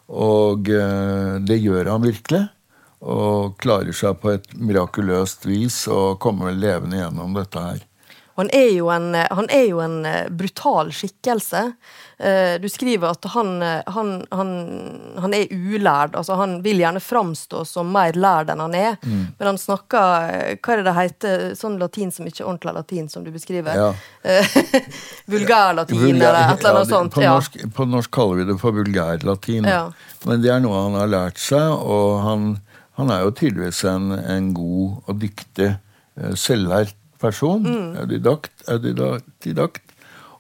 [0.08, 2.46] Og uh, det gjør han virkelig.
[3.08, 7.84] Og klarer seg på et mirakuløst vis å komme levende gjennom dette her.
[8.38, 11.64] Han er jo en, han er jo en eh, brutal skikkelse.
[12.18, 14.52] Eh, du skriver at han, han, han,
[15.18, 16.14] han, er ulærd.
[16.16, 19.00] altså Han vil gjerne framstå som mer lærd enn han er.
[19.02, 19.24] Mm.
[19.40, 21.46] Men han snakker Hva er det det heter?
[21.58, 23.74] Sånn latin som ikke er ordentlig latin, som du beskriver.
[23.74, 23.90] Ja.
[25.34, 27.18] vulgærlatin Vulgær, eller et eller annet ja, sånt.
[27.18, 29.72] På norsk, på norsk, kaller vi det for vulgærlatin.
[29.74, 29.82] Ja.
[30.30, 32.48] Men det er noe han har lært seg, og han,
[33.02, 37.66] er jo tydeligvis en, en god og dyktig eh, selvlært person.
[37.66, 38.08] Mm.
[38.10, 39.96] Didakt, didakt, didakt.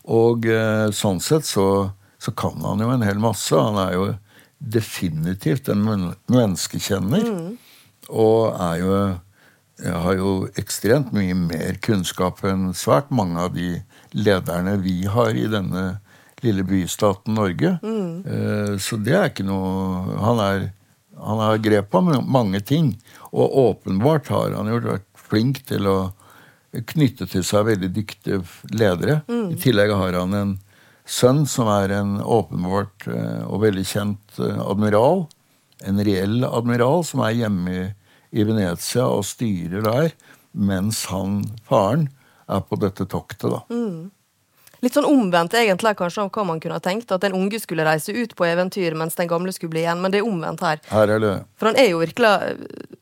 [0.08, 3.56] Og eh, sånn sett så, så, kan han jo en hel masse.
[3.56, 4.10] Han er jo
[4.58, 7.28] definitivt en menneskekjenner.
[7.28, 7.56] Mm.
[8.08, 9.00] Og er jo
[9.86, 13.76] har jo ekstremt mye mer kunnskap enn svært mange av de
[14.18, 16.00] lederne vi har i denne
[16.46, 17.78] lille bystaten Norge.
[17.84, 18.26] Mm.
[18.26, 20.68] Eh, så det er ikke noe Han, er,
[21.18, 22.96] han har grep på mange ting.
[23.32, 25.98] Og åpenbart har han jo vært flink til å
[26.72, 28.42] knyttet til seg veldig dyktige
[28.74, 29.22] ledere.
[29.30, 29.54] Mm.
[29.56, 30.56] I tillegg har han en
[31.08, 35.26] sønn som er en åpenbart eh, og veldig kjent eh, admiral.
[35.88, 37.86] En reell admiral som er hjemme i,
[38.36, 40.14] i Venezia og styrer der,
[40.58, 42.10] mens han, faren,
[42.48, 43.50] er på dette toktet.
[43.52, 43.64] da.
[43.72, 44.10] Mm.
[44.84, 47.12] Litt sånn omvendt egentlig kanskje av hva man kunne ha tenkt.
[47.14, 50.02] At den unge skulle reise ut på eventyr, mens den gamle skulle bli igjen.
[50.04, 50.82] Men det er omvendt her.
[50.92, 51.36] her er det.
[51.58, 52.34] For han er jo virkelig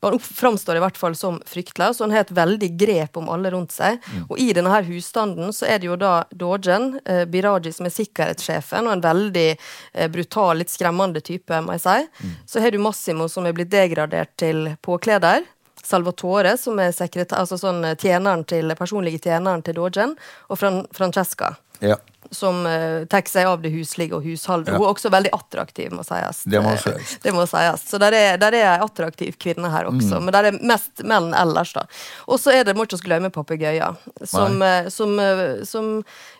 [0.06, 3.50] Han framstår i hvert fall som fryktløs, og han har et veldig grep om alle
[3.50, 3.98] rundt seg.
[4.06, 4.28] Mm.
[4.30, 7.96] Og i denne her husstanden så er det jo da Dogen, eh, Biraji, som er
[7.96, 11.98] sikkerhetssjefen, og en veldig eh, brutal, litt skremmende type, må jeg si.
[12.22, 12.38] Mm.
[12.54, 15.42] Så har du Massimo, som er blitt degradert til påkleder.
[15.86, 20.16] Salvatore, som er altså sånn tjeneren til, personlige tjeneren til Dogen,
[20.50, 21.56] og Fran Francesca.
[21.82, 22.00] Ja
[22.36, 24.74] som uh, tar seg av det huslige og husholdet.
[24.74, 24.80] Ja.
[24.80, 26.44] Hun er også veldig attraktiv, må sies.
[26.52, 27.16] Det må sies.
[27.24, 27.88] det må sies.
[27.90, 30.28] Så der er, der er ei attraktiv kvinne her også, mm.
[30.28, 31.86] men der er mest menn ellers, da.
[32.30, 35.92] Og så er det, må ikke glemme papegøyen, som, uh, som, uh, som,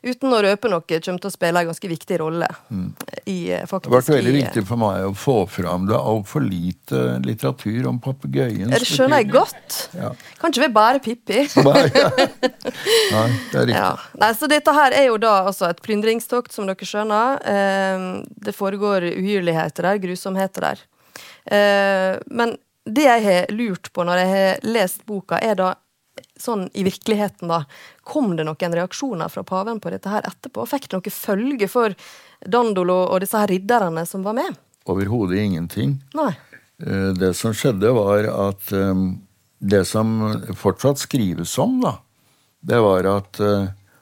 [0.06, 2.88] uten å røpe noe, kommer til å spille en ganske viktig rolle mm.
[3.32, 7.02] i faktisk Det ble veldig veldig viktig for meg å få fram det altfor lite
[7.26, 8.72] litteratur om papegøyen.
[8.74, 9.78] Det skjønner jeg godt.
[9.96, 10.12] Ja.
[10.42, 11.46] Kan ikke vi bare Pippi?
[11.66, 12.10] Nei, ja.
[13.16, 13.78] Nei, det er riktig.
[13.78, 13.92] Ja.
[14.22, 17.40] Nei, så dette her er jo da altså et plyndringstokt, som dere skjønner.
[17.46, 18.06] Eh,
[18.46, 20.84] det foregår uhyrligheter der, grusomheter der.
[21.46, 25.74] Eh, men det jeg har lurt på når jeg har lest boka, er da
[26.40, 27.64] sånn i virkeligheten, da.
[28.08, 30.68] Kom det noen reaksjoner fra paven på dette her etterpå?
[30.70, 31.96] Fikk det noen følge for
[32.42, 34.60] Dandolo og disse her ridderne som var med?
[34.92, 35.98] Overhodet ingenting.
[36.18, 36.34] Nei.
[36.84, 38.76] Eh, det som skjedde, var at
[39.66, 40.18] det som
[40.60, 41.98] fortsatt skrives om, da,
[42.66, 43.40] det var at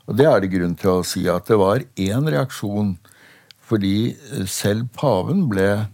[0.08, 2.96] og det er det grunn til å si at det var én reaksjon,
[3.63, 5.86] fordi eh, selv paven ble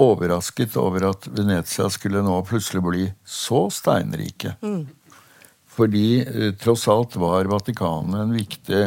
[0.00, 4.56] overrasket over at Venezia skulle nå plutselig bli så steinrike.
[4.64, 4.88] Mm.
[5.74, 8.82] Fordi eh, tross alt var Vatikanet en viktig,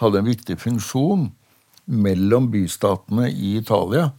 [0.00, 1.28] hadde en viktig funksjon
[1.88, 4.10] mellom bystatene i Italia.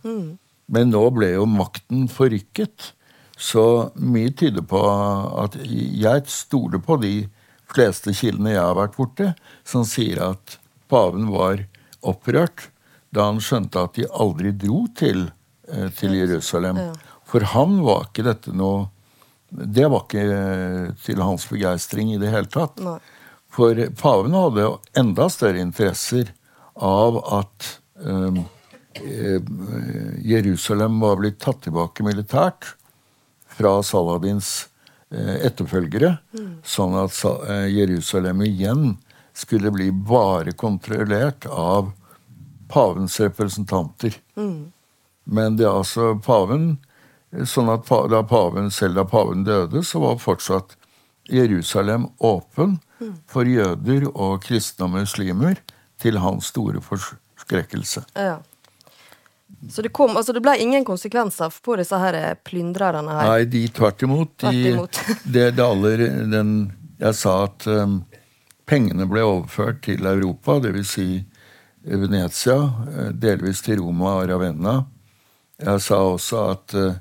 [0.69, 2.93] Men nå ble jo makten forrykket.
[3.39, 3.63] Så
[3.95, 7.13] mye tyder på at jeg stoler på de
[7.69, 9.29] fleste kildene jeg har vært borti,
[9.67, 10.57] som sier at
[10.89, 11.65] paven var
[12.05, 12.69] opprørt
[13.13, 15.29] da han skjønte at de aldri dro til,
[15.67, 16.81] eh, til Jerusalem.
[17.29, 18.89] For han var ikke dette noe
[19.49, 22.77] Det var ikke til hans begeistring i det hele tatt.
[22.85, 22.99] Nei.
[23.49, 26.29] For paven hadde enda større interesser
[26.77, 28.43] av at um,
[28.93, 29.41] eh,
[30.21, 32.75] Jerusalem var blitt tatt tilbake militært
[33.57, 34.68] fra Saladins eh,
[35.49, 36.17] etterfølgere,
[36.63, 38.91] sånn at eh, Jerusalem igjen
[39.33, 41.91] skulle bli bare kontrollert av
[42.69, 44.19] pavens representanter.
[45.29, 46.77] Men det er altså paven
[47.45, 50.71] Sånn at da paven, selv da paven døde, så var fortsatt
[51.29, 52.79] Jerusalem åpen
[53.29, 55.59] for jøder og kristne og muslimer
[56.01, 58.07] til hans store forskrekkelse.
[58.17, 58.39] Ja.
[59.69, 62.15] Så det, kom, altså det ble ingen konsekvenser på disse her
[62.47, 63.31] plyndrerne her?
[63.33, 64.31] Nei, de tvert imot.
[64.37, 65.01] De, Tvert imot.
[65.35, 66.53] det, det aller, den,
[67.01, 67.99] jeg sa at um,
[68.69, 70.93] pengene ble overført til Europa, dvs.
[70.93, 71.09] Si
[71.89, 72.57] Venezia,
[72.91, 74.73] eh, delvis til Roma og Ravenna.
[75.59, 76.97] Jeg sa også at uh,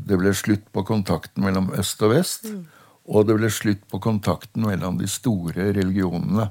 [0.00, 2.48] det ble slutt på kontakten mellom øst og vest.
[3.10, 6.50] Og det ble slutt på kontakten mellom de store religionene.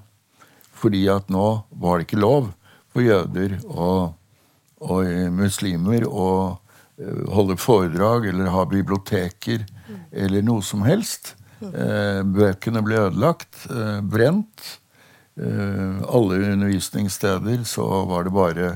[0.80, 1.48] Fordi at nå
[1.82, 2.52] var det ikke lov
[2.92, 4.16] for jøder og,
[4.80, 6.30] og eh, muslimer å
[7.00, 9.66] eh, holde foredrag eller ha biblioteker
[10.12, 11.36] eller noe som helst.
[11.60, 13.66] Eh, bøkene ble ødelagt,
[14.10, 14.76] brent.
[15.40, 18.72] Alle undervisningssteder så var det bare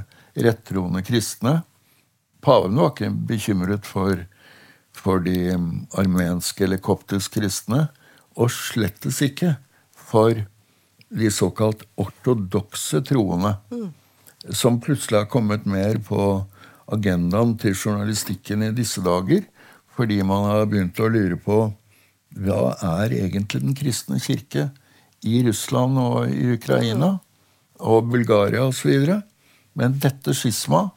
[0.45, 1.57] rettroende kristne.
[2.43, 4.21] Paven var ikke bekymret for,
[4.95, 5.67] for de mm,
[5.99, 7.89] armenske eller koptisk kristne,
[8.39, 9.57] og slettes ikke
[9.91, 10.39] for
[11.13, 13.57] de såkalt ortodokse troende,
[14.51, 16.43] som plutselig har kommet mer på
[16.91, 19.45] agendaen til journalistikken i disse dager,
[19.95, 21.59] fordi man har begynt å lure på
[22.33, 24.71] hva er egentlig den kristne kirke
[25.23, 27.15] i Russland og i Ukraina
[27.83, 29.05] og Bulgaria osv.
[29.77, 30.87] Men dette skisma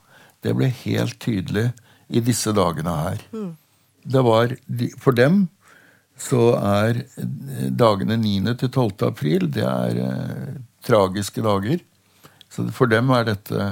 [0.45, 1.71] det ble helt tydelig
[2.09, 3.23] i disse dagene her.
[4.07, 4.55] Det var,
[5.03, 5.47] For dem
[6.17, 7.03] så er
[7.77, 8.55] dagene 9.
[8.63, 8.93] til 12.
[9.11, 10.53] april det er eh,
[10.87, 11.83] tragiske dager.
[12.57, 13.67] Så for dem er dette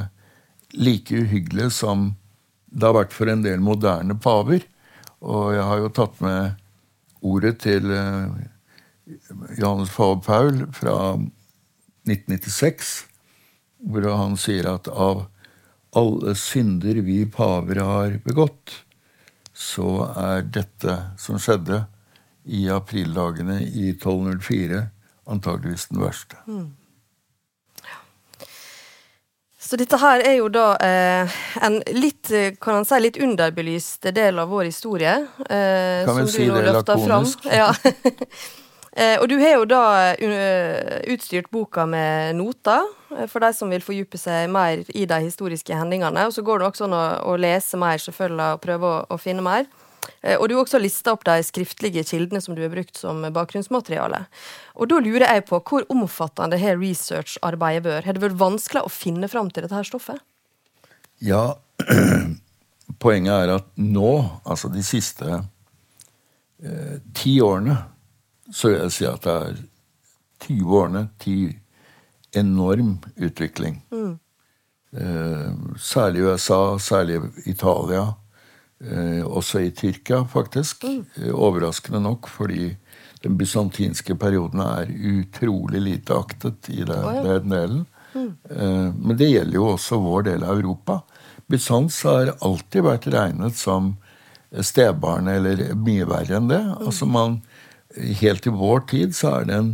[0.76, 2.10] like uhyggelig som
[2.66, 4.66] det har vært for en del moderne paver.
[5.24, 6.60] Og jeg har jo tatt med
[7.24, 8.34] ordet til eh,
[9.56, 10.96] Johannes Paul Paul fra
[12.04, 12.92] 1996,
[13.88, 15.24] hvor han sier at av
[15.96, 18.82] alle synder vi paver har begått,
[19.54, 21.84] så er dette som skjedde
[22.44, 24.82] i aprildagene i 1204,
[25.30, 26.40] antageligvis den verste.
[29.64, 34.10] Så dette her er jo da eh, en litt, eh, kan man si, litt underbelyst
[34.12, 35.14] del av vår historie.
[35.48, 37.46] Eh, Kan vi si det lakonisk?
[37.60, 37.70] Ja.
[38.92, 42.84] eh, og du har jo da eh, utstyrt boka med noter,
[43.16, 46.26] eh, for de som vil fordype seg mer i de historiske hendingene.
[46.28, 49.20] Og så går det også an å, å lese mer, selvfølgelig, og prøve å, å
[49.22, 49.64] finne mer.
[50.22, 53.22] Eh, Og du har også lista opp de skriftlige kildene som du har brukt som
[53.34, 54.24] bakgrunnsmateriale.
[54.76, 58.08] Og da lurer jeg på, hvor omfattende har researcharbeidet vært?
[58.08, 60.20] Har det vært vanskelig å finne fram til dette her stoffet?
[61.24, 61.54] Ja,
[63.04, 64.12] poenget er at nå,
[64.44, 65.38] altså de siste
[66.62, 67.78] eh, ti årene,
[68.52, 69.62] så vil jeg si at det er
[70.44, 71.54] 20 årene til
[72.36, 73.78] enorm utvikling.
[74.94, 78.12] Eh, særlig USA, særlig Italia.
[78.84, 80.84] Eh, også i Tyrkia, faktisk.
[80.84, 81.32] Mm.
[81.32, 82.74] overraskende nok, fordi
[83.24, 87.84] den bysantinske perioden er utrolig lite aktet i den delen.
[88.14, 91.00] Eh, men det gjelder jo også vår del av Europa.
[91.50, 93.94] Bysants har alltid vært regnet som
[94.62, 96.62] stebarn, eller mye verre enn det.
[96.80, 97.42] Altså man,
[97.94, 99.68] Helt i vår tid så er det en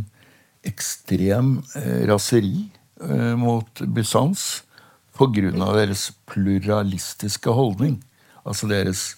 [0.69, 2.67] ekstrem eh, raseri
[3.01, 4.61] eh, mot Bysants
[5.21, 7.99] av deres pluralistiske holdning.
[8.47, 9.15] Altså deres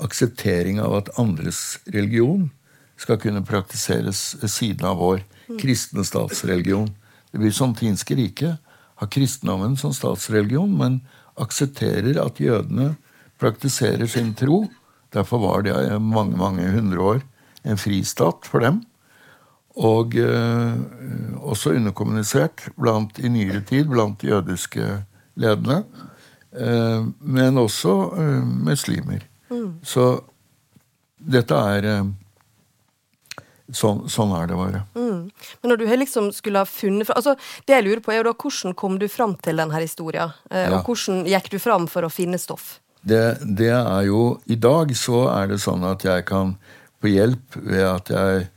[0.00, 2.48] akseptering av at andres religion
[3.00, 5.22] skal kunne praktiseres ved siden av vår
[5.60, 6.90] kristne statsreligion.
[7.32, 8.58] Det bysantinske riket
[9.00, 11.00] har kristendommen som statsreligion, men
[11.40, 12.94] aksepterer at jødene
[13.40, 14.66] praktiserer sin tro.
[15.14, 17.22] Derfor var det i mange mange hundre år
[17.64, 18.82] en fristat for dem.
[19.80, 20.76] Og eh,
[21.40, 25.04] også underkommunisert blant, i nyere tid blant jødiske
[25.40, 25.84] lederne.
[26.56, 28.42] Eh, men også eh,
[29.50, 29.80] Mm.
[29.82, 30.04] Så
[31.18, 32.04] dette er eh,
[33.70, 34.80] Sånn, sånn er det bare.
[34.98, 35.30] Mm.
[35.62, 37.36] Men når du liksom skulle ha funnet fra, altså
[37.66, 40.32] Det jeg lurer på, er jo da hvordan kom du fram til denne historien?
[40.50, 40.78] Eh, Ja.
[40.80, 42.80] Og hvordan gikk du fram for å finne stoff?
[43.06, 46.56] Det, det er jo I dag så er det sånn at jeg kan
[47.00, 48.48] få hjelp ved at jeg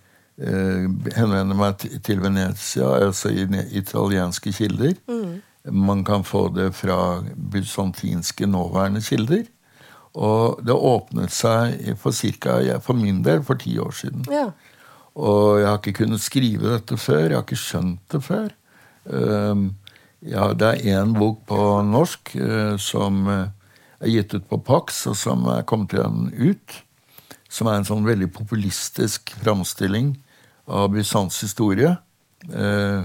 [0.42, 3.46] eh, henvender meg til, Venezia, altså i
[3.78, 4.98] italienske kilder.
[5.72, 9.46] Man kan få det fra bysantinske nåværende kilder.
[10.14, 14.26] Og det åpnet seg for cirka, for min del, for ti år siden.
[14.30, 14.52] Ja.
[15.16, 17.24] Og jeg har ikke kunnet skrive dette før.
[17.30, 18.54] Jeg har ikke skjønt det før.
[19.06, 19.72] Um,
[20.24, 23.50] ja, det er én bok på norsk eh, som eh,
[24.00, 26.78] er gitt ut på Pax, og som er kommet igjen ut.
[27.52, 30.14] Som er en sånn veldig populistisk framstilling
[30.72, 31.98] av Bysants historie.
[32.48, 33.04] Eh,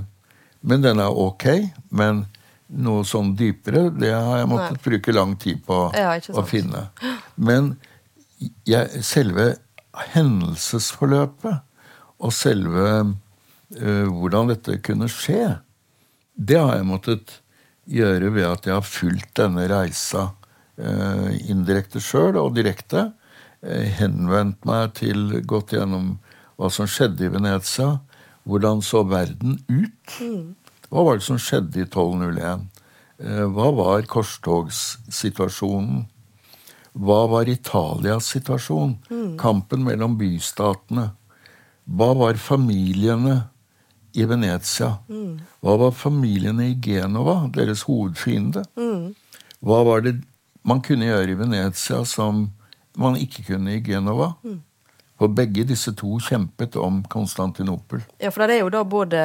[0.62, 1.48] men den er ok.
[1.90, 2.26] Men
[2.68, 6.88] noe sånn dypere, det har jeg måttet bruke lang tid på Ja, å finne.
[7.40, 7.76] Men
[8.68, 9.54] jeg, selve
[10.12, 11.64] hendelsesforløpet
[12.18, 15.58] og selve uh, hvordan dette kunne skje,
[16.38, 17.38] det har jeg måttet
[17.88, 20.28] gjøre ved at jeg har fulgt denne reisa
[20.78, 23.08] uh, indirekte sjøl og direkte.
[23.64, 26.18] Uh, henvendt meg til, gått gjennom
[26.58, 27.96] hva som skjedde i Venezia.
[28.48, 30.14] Hvordan så verden ut?
[30.88, 32.68] Hva var det som skjedde i 1201?
[33.18, 36.06] Eh, hva var korstogssituasjonen?
[36.98, 38.96] Hva var Italias situasjon?
[39.38, 41.10] Kampen mellom bystatene.
[41.84, 43.36] Hva var familiene
[44.12, 44.98] i Venezia?
[45.62, 48.64] Hva var familiene i Genova, deres hovedfiende?
[49.60, 50.16] Hva var det
[50.64, 52.48] man kunne gjøre i Venezia som
[52.98, 54.34] man ikke kunne i Genova?
[55.18, 58.04] For begge disse to kjempet om Konstantinopel.
[58.22, 59.22] Ja, for det er jo da både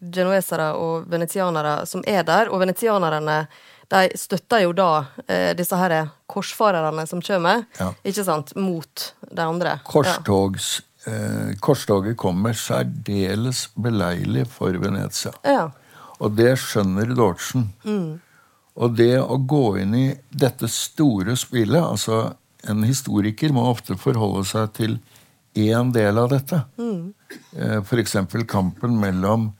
[0.00, 3.44] genuesere og venetianere som er der, og venetianerne
[3.86, 4.88] de støtter jo da
[5.30, 7.92] eh, disse her korsfarerne som kommer, Ja.
[8.02, 9.76] ikke sant, mot de andre.
[9.86, 15.30] Korstogs, eh, korstoget kommer særdeles beleilig for Venezia.
[15.46, 15.68] Ja.
[16.18, 17.68] Og det skjønner Dordtsen.
[18.76, 22.34] Og det å gå inn i dette store spillet altså
[22.66, 24.96] En historiker må ofte forholde seg til
[25.56, 26.62] én del av dette.
[26.78, 27.12] Mm.
[27.82, 28.16] F.eks.
[28.48, 29.50] kampen mellom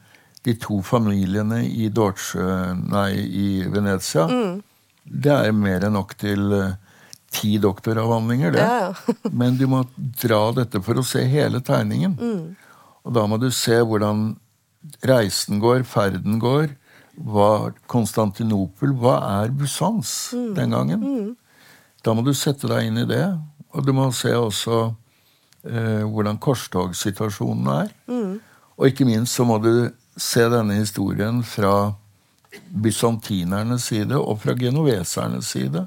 [0.45, 2.47] de to familiene i Dortsjø,
[2.87, 4.27] nei, i Venezia.
[5.03, 6.75] Det er mer enn nok til eh,
[7.33, 8.63] ti doktoravhandlinger, det.
[8.63, 9.15] Ja, ja.
[9.41, 12.17] Men du må dra dette for å se hele tegningen.
[13.07, 14.29] Og da må du se hvordan
[15.07, 16.75] reisen går, ferden går.
[17.17, 20.11] Hva Konstantinopel Hva er Busans
[20.53, 21.35] den gangen?
[22.05, 23.25] Da må du sette deg inn i det.
[23.73, 24.91] Og du må se også
[25.69, 27.93] eh, hvordan korstogssituasjonen er.
[28.77, 31.93] Og ikke minst så må du se denne historien fra
[32.71, 35.85] bysantinernes side og fra genovesernes side.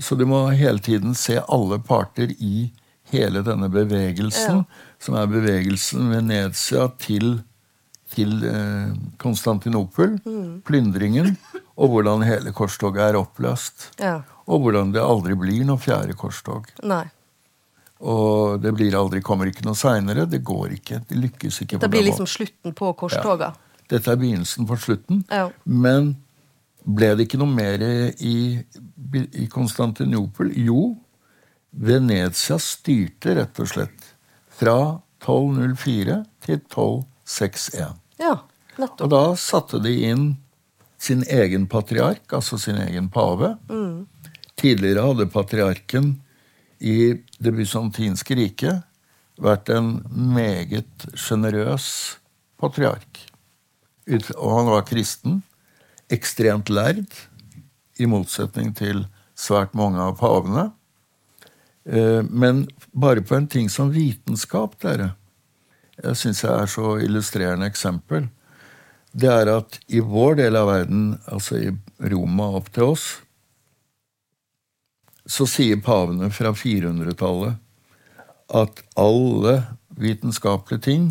[0.00, 2.70] Så du må hele tiden se alle parter i
[3.12, 4.64] hele denne bevegelsen,
[4.98, 7.42] som er bevegelsen Venezia til,
[8.14, 10.16] til eh, Konstantinopel,
[10.66, 11.36] plyndringen,
[11.76, 13.90] og hvordan hele korstoget er oppløst.
[14.00, 14.22] ja.
[14.44, 16.66] Og hvordan det aldri blir noe fjerde korstog.
[16.84, 17.06] Nei.
[18.04, 20.26] Og det blir aldri, kommer ikke noe seinere.
[20.28, 21.00] Det går ikke.
[21.08, 21.78] Det lykkes ikke.
[21.78, 23.54] Det på blir liksom slutten på korstoga.
[23.90, 25.22] Dette er begynnelsen for slutten.
[25.32, 25.48] Ja.
[25.64, 26.14] Men
[26.84, 30.52] ble det ikke noe mer i, i Konstantinopel?
[30.66, 30.92] Jo,
[31.74, 34.10] Venezia styrte rett og slett
[34.54, 34.76] fra
[35.24, 37.96] 1204 til 1261.
[38.20, 38.36] Ja,
[38.76, 39.06] nettopp.
[39.06, 40.26] Og da satte de inn
[41.00, 43.54] sin egen patriark, altså sin egen pave.
[44.60, 46.12] Tidligere hadde patriarken
[46.84, 47.14] i
[47.44, 48.82] det bysantinske riket
[49.40, 51.86] vært en meget sjenerøs
[52.60, 53.20] patriark.
[54.36, 55.42] Og han var kristen,
[56.12, 57.08] ekstremt lærd,
[57.98, 59.04] i motsetning til
[59.38, 60.72] svært mange av pavene.
[61.86, 65.14] Eh, Men bare på en ting som vitenskap, dere.
[66.02, 68.28] Jeg syns jeg er så illustrerende eksempel.
[69.14, 71.70] Det er at i vår del av verden, altså i
[72.10, 73.20] Roma opp til oss,
[75.26, 77.60] så sier pavene fra 400-tallet
[78.54, 79.54] at alle
[79.96, 81.06] vitenskapelige ting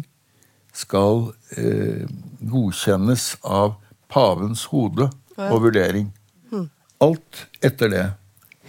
[0.74, 2.06] skal eh,
[2.40, 3.76] godkjennes av
[4.14, 6.12] pavens hode og vurdering.
[7.04, 8.06] Alt etter det.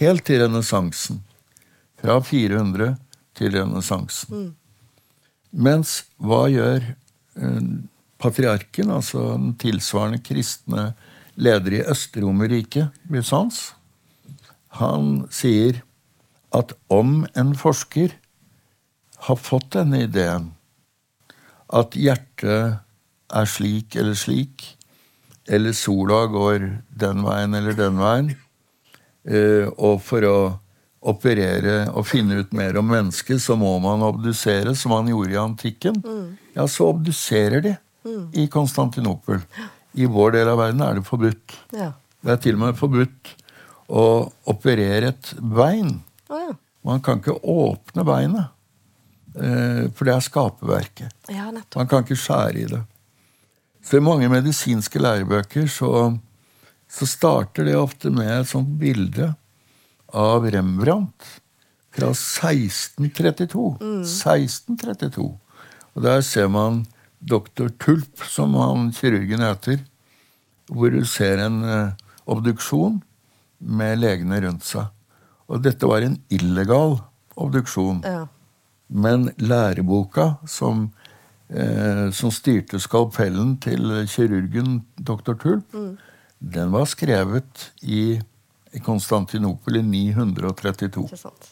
[0.01, 1.21] Helt til renessansen.
[2.01, 2.95] Fra 400
[3.39, 4.53] til renessansen.
[5.55, 7.69] Mens hva gjør eh,
[8.19, 10.93] patriarken, altså den tilsvarende kristne
[11.35, 13.73] leder i Øst-Romerriket, Bysants?
[14.81, 15.83] Han sier
[16.55, 18.15] at om en forsker
[19.27, 20.51] har fått denne ideen,
[21.75, 22.81] at hjertet
[23.35, 24.67] er slik eller slik,
[25.51, 28.35] eller sola går den veien eller den veien,
[29.29, 30.37] eh, og for å
[31.05, 35.41] operere og finne ut mer om mennesket, så må man obdusere, som man gjorde i
[35.41, 35.99] antikken.
[36.57, 37.75] Ja, så obduserer de
[38.33, 39.43] i Konstantinopel.
[39.95, 41.59] I vår del av verden er det forbudt.
[42.25, 43.35] Det er til og med forbudt
[43.89, 44.05] å
[44.51, 45.99] operere et bein.
[46.31, 46.55] Ja.
[46.85, 48.53] Man kan ikke åpne beinet,
[49.37, 51.15] eh, for det er skaperverket.
[51.33, 51.51] Ja.
[51.77, 52.83] Man kan ikke skjære i det.
[53.85, 56.17] Så i mange medisinske lærebøker så,
[56.89, 59.35] så starter det ofte med et sånt bilde
[60.15, 61.41] av Rembrandt
[61.95, 63.65] fra 1632.
[63.81, 65.27] 1632.
[65.95, 66.85] Og der ser man
[67.21, 69.85] doktor Tulp, som han kirurgen heter,
[70.69, 71.93] hvor du ser en eh,
[72.29, 73.03] obduksjon
[73.65, 74.87] med legene rundt seg.
[75.49, 76.99] Og dette var en illegal
[77.41, 78.03] obduksjon.
[78.05, 78.27] Ja.
[78.89, 80.91] Men læreboka som,
[81.49, 85.35] eh, som styrte skalpellen til kirurgen dr.
[85.35, 85.75] Tulp,
[86.45, 88.21] den var skrevet i,
[88.73, 91.09] i Konstantinopel i 932.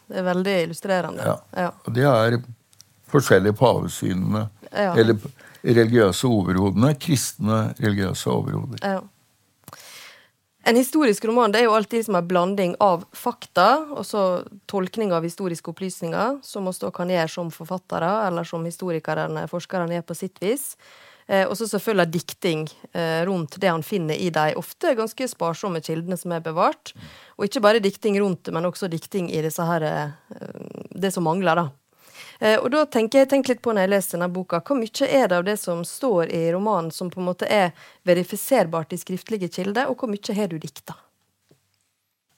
[0.08, 1.24] Det er veldig illustrerende.
[1.24, 1.36] Ja.
[1.56, 1.70] Ja.
[1.86, 2.38] Og det er
[3.12, 4.94] forskjellige pavesynene, Ja.
[4.96, 5.18] eller
[5.64, 8.78] religiøse overhodene, kristne religiøse overhoder.
[8.82, 9.00] Ja.
[10.62, 14.24] En historisk roman det er jo alltid som en blanding av fakta og så
[14.70, 20.06] tolkning av historiske opplysninger, som vi kan gjøre som forfattere, eller som historikerne, forskerne gjør
[20.06, 20.76] på sitt vis.
[21.26, 25.82] Eh, og så selvfølgelig dikting eh, rundt det han finner i de ofte ganske sparsomme
[25.82, 26.94] kildene som er bevart.
[27.38, 30.10] Og ikke bare dikting rundt det, men også dikting i her, eh,
[30.94, 31.81] det som mangler, da.
[32.38, 35.08] Eh, og da tenker jeg tenk litt på når jeg leser denne boka, hvor mye
[35.08, 37.72] er det av det som står i romanen som på en måte er
[38.08, 40.96] verifiserbart i skriftlige kilder, og hvor mye har du dikta?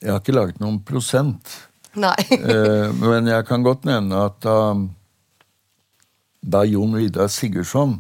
[0.03, 1.57] Jeg har ikke laget noen prosent.
[1.95, 2.17] Nei.
[2.55, 4.59] Eh, men jeg kan godt nevne at da,
[6.43, 7.99] da Jon Vidar Sigurdsson,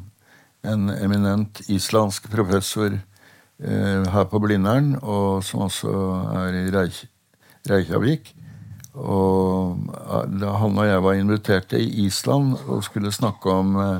[0.64, 5.92] en eminent islandsk professor eh, her på Blindern, og som også
[6.44, 7.04] er i Reykj
[7.68, 8.34] Reykjavik
[8.94, 13.98] og eh, da Han og jeg var invitert til Island og skulle snakke om, eh,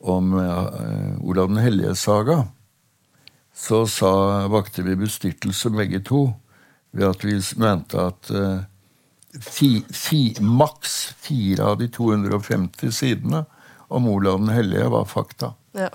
[0.00, 2.44] om eh, Olav den helliges saga.
[3.54, 6.26] Så sa, vakte vi bestyrtelse begge to
[6.94, 8.30] ved at vi mente at
[9.40, 13.44] fi, fi, maks fire av de 250 sidene
[13.94, 15.52] om Olav den hellige var fakta.
[15.74, 15.88] Ja.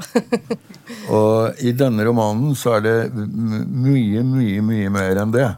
[1.15, 5.49] Og i denne romanen så er det mye, mye, mye mer enn det.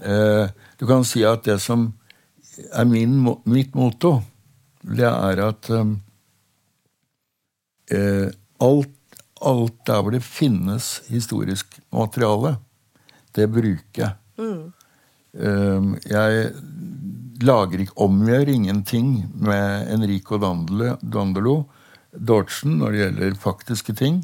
[0.00, 0.50] Eh,
[0.80, 1.90] du kan si at det som
[2.72, 4.22] er min, mitt motto,
[4.80, 5.92] det er at eh,
[7.92, 8.28] eh,
[8.64, 12.56] alt, alt der hvor det finnes historisk materiale,
[13.36, 14.16] det bruker jeg.
[15.36, 16.48] Eh, jeg
[17.44, 21.56] lager ikke, omgjør ingenting med Enrico Dandolo, Dandelo
[22.10, 24.22] Dortsen når det gjelder faktiske ting.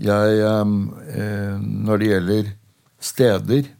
[0.00, 2.52] Jeg, eh, når det gjelder
[3.00, 3.74] steder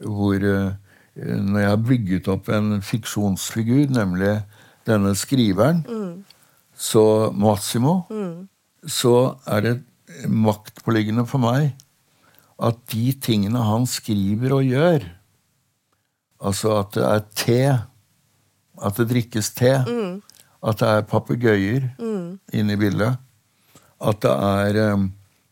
[0.00, 0.78] hvor eh,
[1.20, 4.38] Når jeg har bygget opp en fiksjonsfigur, nemlig
[4.88, 5.84] denne skriveren,
[6.72, 7.04] så
[7.36, 8.00] Massimo,
[8.88, 9.74] så er det
[10.28, 11.74] maktpåliggende for meg
[12.60, 15.04] at de tingene han skriver og gjør,
[16.40, 17.60] altså at det er te,
[18.80, 19.72] at det drikkes te,
[20.60, 21.88] at det er papegøyer
[22.52, 23.16] inne i bildet,
[24.00, 25.10] at det er um,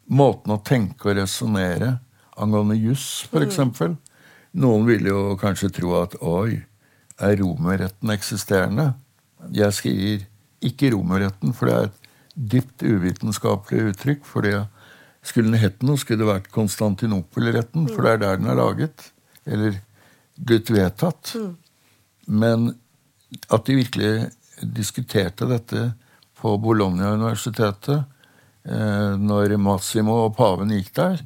[0.08, 1.98] måten å tenke og resonnere
[2.38, 3.96] angående juss, for eksempel.
[4.58, 6.58] Noen ville jo kanskje tro at oi,
[7.18, 8.92] er romerretten eksisterende?
[9.54, 10.24] Jeg skriver
[10.64, 12.08] ikke romerretten, for det er et
[12.54, 14.24] dypt uvitenskapelig uttrykk.
[14.26, 14.66] for det
[15.22, 19.10] skulle den hett noe, skulle det vært Konstantinopel-retten, for det er der den er laget.
[19.46, 19.80] Eller
[20.38, 21.34] blitt vedtatt.
[22.26, 22.72] Men
[23.50, 24.30] at de virkelig
[24.62, 25.92] diskuterte dette
[26.38, 31.20] på Bologna-universitetet eh, når Massimo og paven gikk der,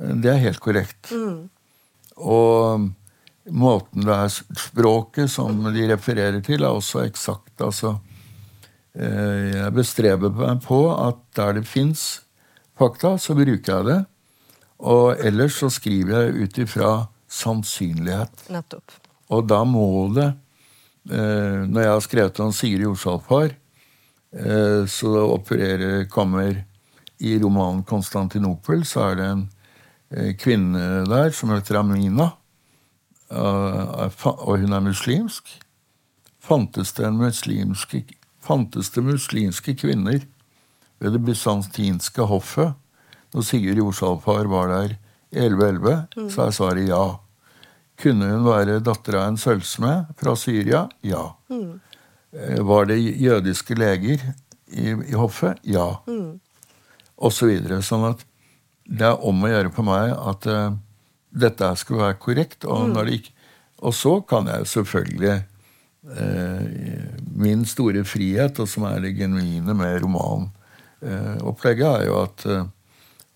[0.00, 1.12] eh, det er helt korrekt.
[2.16, 2.88] Og
[3.52, 7.54] måten det er språket som de refererer til, er også eksakt.
[7.62, 7.96] Altså,
[8.96, 12.22] eh, jeg bestreber meg på at der det fins
[12.78, 14.00] fakta, så bruker jeg det.
[14.76, 16.90] Og ellers så skriver jeg ut ifra
[17.32, 18.48] sannsynlighet.
[18.52, 18.98] Nettopp.
[19.32, 20.28] Og da må det
[21.10, 23.54] eh, Når jeg har skrevet om Sigrid Jorsalfar,
[24.36, 26.64] eh, så opererer kommer
[27.18, 29.48] i romanen 'Konstantinopel', så er det en
[30.38, 32.32] kvinne der som heter Amina.
[33.30, 35.48] eh, og hun er muslimsk.
[36.38, 38.04] Fantes det, muslimske,
[38.40, 40.20] fantes det muslimske kvinner
[40.98, 42.74] ved det bysantinske hoffet
[43.34, 44.94] når Sigurd Jorsalfar var der
[45.34, 46.30] i 1111?
[46.30, 47.16] Så er svaret ja.
[47.98, 50.86] Kunne hun være datter av en sølvsmed fra Syria?
[51.02, 51.32] Ja.
[51.50, 51.80] Mm.
[52.68, 54.22] Var det jødiske leger
[54.68, 55.58] i, i hoffet?
[55.64, 55.96] Ja.
[57.16, 57.80] Og så videre.
[57.82, 58.25] Sånn at
[58.86, 60.76] det er om å gjøre for meg at uh,
[61.34, 62.64] dette skulle være korrekt.
[62.64, 63.34] Og når det ikke
[63.84, 65.34] Og så kan jeg selvfølgelig
[66.08, 66.62] uh,
[67.36, 72.64] Min store frihet, og som er det genuine med romanopplegget, er jo at eh,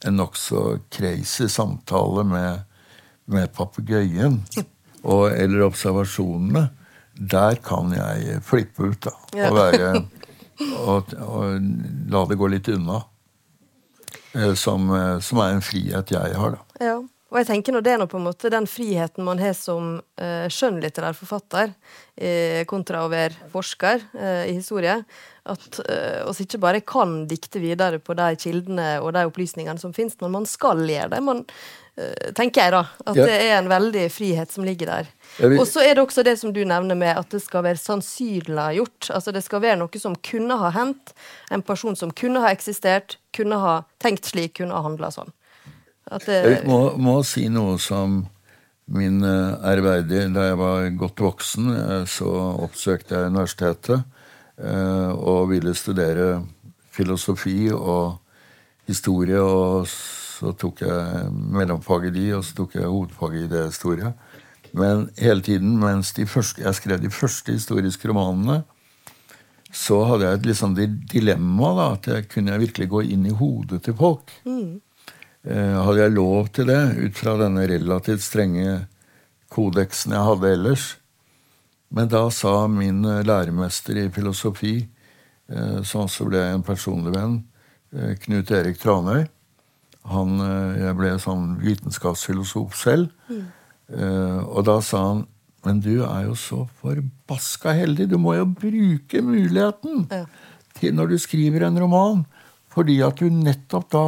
[0.09, 2.63] en nokså crazy samtale med,
[3.27, 4.41] med papegøyen
[5.05, 6.71] eller observasjonene,
[7.13, 9.13] der kan jeg flippe ut da,
[9.51, 9.91] og, være,
[10.89, 11.69] og, og
[12.09, 13.03] la det gå litt unna.
[14.35, 16.85] Eh, som, eh, som, er en frihet jeg har, da.
[16.85, 17.01] Ja.
[17.31, 20.01] Og jeg tenker nå Det er nå på en måte den friheten man har som
[20.19, 21.77] eh, skjønnlitterær forfatter,
[22.19, 24.99] eh, kontra å være forsker eh, i historie.
[25.51, 29.95] At uh, oss ikke bare kan dikte videre på de kildene og de opplysningene som
[29.97, 31.23] finnes, men man skal gjøre det.
[31.25, 31.41] Man,
[32.37, 32.83] tenker jeg da.
[33.07, 33.27] At ja.
[33.29, 35.11] det er en veldig frihet som ligger der.
[35.57, 39.11] Og så er det også det som du nevner med at det skal være sannsynliggjort.
[39.15, 41.15] Altså det skal være noe som kunne ha hendt.
[41.53, 45.33] En person som kunne ha eksistert, kunne ha tenkt slik, kunne ha handla sånn.
[46.11, 46.37] Det...
[46.43, 48.25] Jeg må, må, si noe som
[48.91, 52.31] min ærverdige eh, Da jeg var godt voksen, eh, så
[52.65, 54.01] oppsøkte jeg universitetet
[54.59, 56.43] eh, og ville studere
[56.91, 58.19] filosofi og
[58.91, 59.39] historie.
[59.39, 59.87] Og
[60.41, 64.13] så tok jeg mellomfag i de, og så tok jeg hovedfag i det historie.
[64.73, 68.63] Men hele tiden mens første, jeg skrev de første historiske romanene,
[69.71, 70.77] så hadde jeg et liksom
[71.13, 71.75] dilemma.
[71.77, 74.33] da, At jeg kunne virkelig gå inn i hodet til folk.
[74.45, 74.81] Mm.
[75.45, 78.87] Eh, hadde jeg lov til det ut fra denne relativt strenge
[79.49, 80.87] kodeksen jeg hadde ellers?
[81.91, 84.89] Men da sa min eh, læremester i filosofi,
[85.51, 87.45] eh, som også ble en personlig venn,
[87.91, 89.25] Knut Erik Tranøy
[90.09, 90.39] han,
[90.81, 93.11] Jeg ble sånn vitenskapsfilosof selv.
[93.29, 93.45] Mm.
[94.47, 95.27] Og da sa han
[95.67, 98.09] men du er jo så forbaska heldig.
[98.09, 100.25] Du må jo bruke muligheten ja.
[100.79, 102.25] til når du skriver en roman.
[102.73, 104.05] Fordi at du nettopp da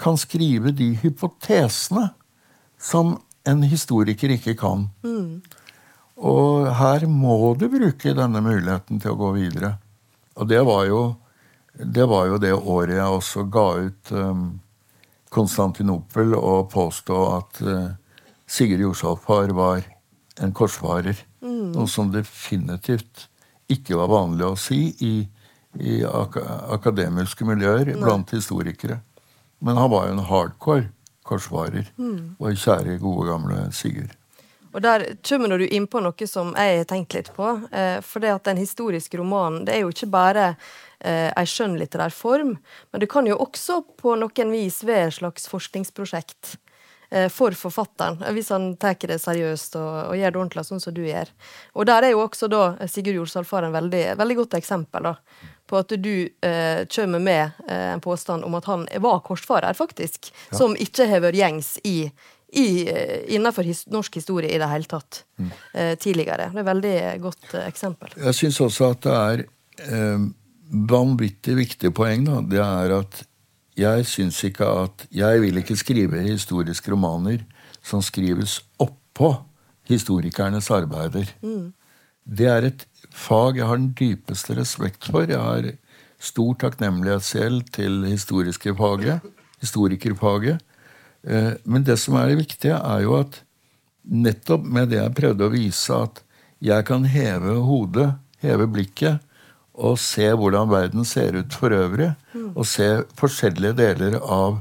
[0.00, 2.10] kan skrive de hypotesene
[2.76, 3.16] som
[3.48, 4.88] en historiker ikke kan.
[5.06, 5.40] Mm.
[6.16, 9.76] Og her må du bruke denne muligheten til å gå videre.
[10.36, 11.00] Og det var jo
[11.76, 14.44] det, var jo det året jeg også ga ut um,
[15.32, 17.88] Konstantinopel og påstå at uh,
[18.46, 19.86] Sigurd Jorsalfar var
[20.40, 21.18] en korsfarer.
[21.42, 21.72] Mm.
[21.74, 23.26] Noe som definitivt
[23.72, 25.14] ikke var vanlig å si i,
[25.82, 26.38] i ak
[26.76, 27.98] akademiske miljøer Nei.
[28.02, 29.00] blant historikere.
[29.58, 30.86] Men han var jo en hardcore
[31.26, 31.90] korsvarer.
[31.98, 32.36] Mm.
[32.38, 34.14] Vår kjære, gode, gamle Sigurd.
[34.76, 37.48] Og Der kommer du inn på noe som jeg har tenkt litt på.
[37.72, 40.50] Eh, for det at den historiske romanen det er jo ikke bare
[41.00, 42.56] eh, ei skjønnlitterær form,
[42.90, 46.56] men det kan jo også på noen vis være et slags forskningsprosjekt
[47.10, 50.96] eh, for forfatteren, hvis han tar det seriøst og, og, gjør det ordentlig, sånn som
[50.96, 51.34] du gjør.
[51.74, 55.12] Og der er jo også da Sigurd Jorsalfar en veldig, veldig godt eksempel.
[55.12, 59.74] da på at du eh, kommer med eh, en påstand om at han var korsfarer,
[59.74, 60.58] faktisk, ja.
[60.58, 61.96] som ikke har vært gjengs i,
[62.52, 65.52] i, eh, innenfor his, norsk historie i det hele tatt mm.
[65.74, 66.50] eh, tidligere.
[66.52, 68.14] Det er et veldig godt eh, eksempel.
[68.28, 69.44] Jeg syns også at det er
[69.90, 70.28] eh,
[70.70, 72.26] vanvittig viktig poeng.
[72.26, 72.40] Da.
[72.42, 73.22] Det er at
[73.76, 77.44] jeg syns ikke at Jeg vil ikke skrive historiske romaner
[77.84, 79.34] som skrives oppå
[79.86, 81.28] historikernes arbeider.
[81.42, 81.72] Mm.
[82.26, 85.28] Det er et fag jeg har den dypeste respekt for.
[85.28, 85.68] Jeg har
[86.18, 89.20] stor takknemlighet selv til historiske faget,
[89.60, 90.58] historikerfaget.
[91.22, 93.42] Eh, men det som er det viktige, er jo at
[94.06, 96.22] nettopp med det jeg prøvde å vise, at
[96.62, 99.22] jeg kan heve hodet, heve blikket,
[99.76, 102.14] og se hvordan verden ser ut for øvrig.
[102.54, 104.58] Og se forskjellige deler av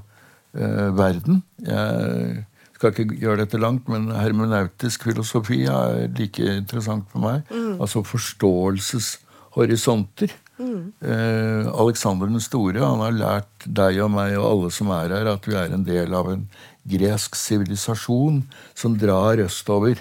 [0.56, 1.44] eh, verden.
[1.64, 2.46] Jeg
[2.76, 7.42] skal ikke gjøre dette langt, men hermenautisk filosofi er like interessant for meg.
[7.52, 7.80] Mm.
[7.80, 10.30] Altså forståelseshorisonter.
[10.56, 10.94] Mm.
[11.04, 15.26] Eh, Alexander den store han har lært deg og meg og alle som er her,
[15.34, 16.44] at vi er en del av en
[16.88, 18.44] gresk sivilisasjon
[18.78, 19.96] som drar østover.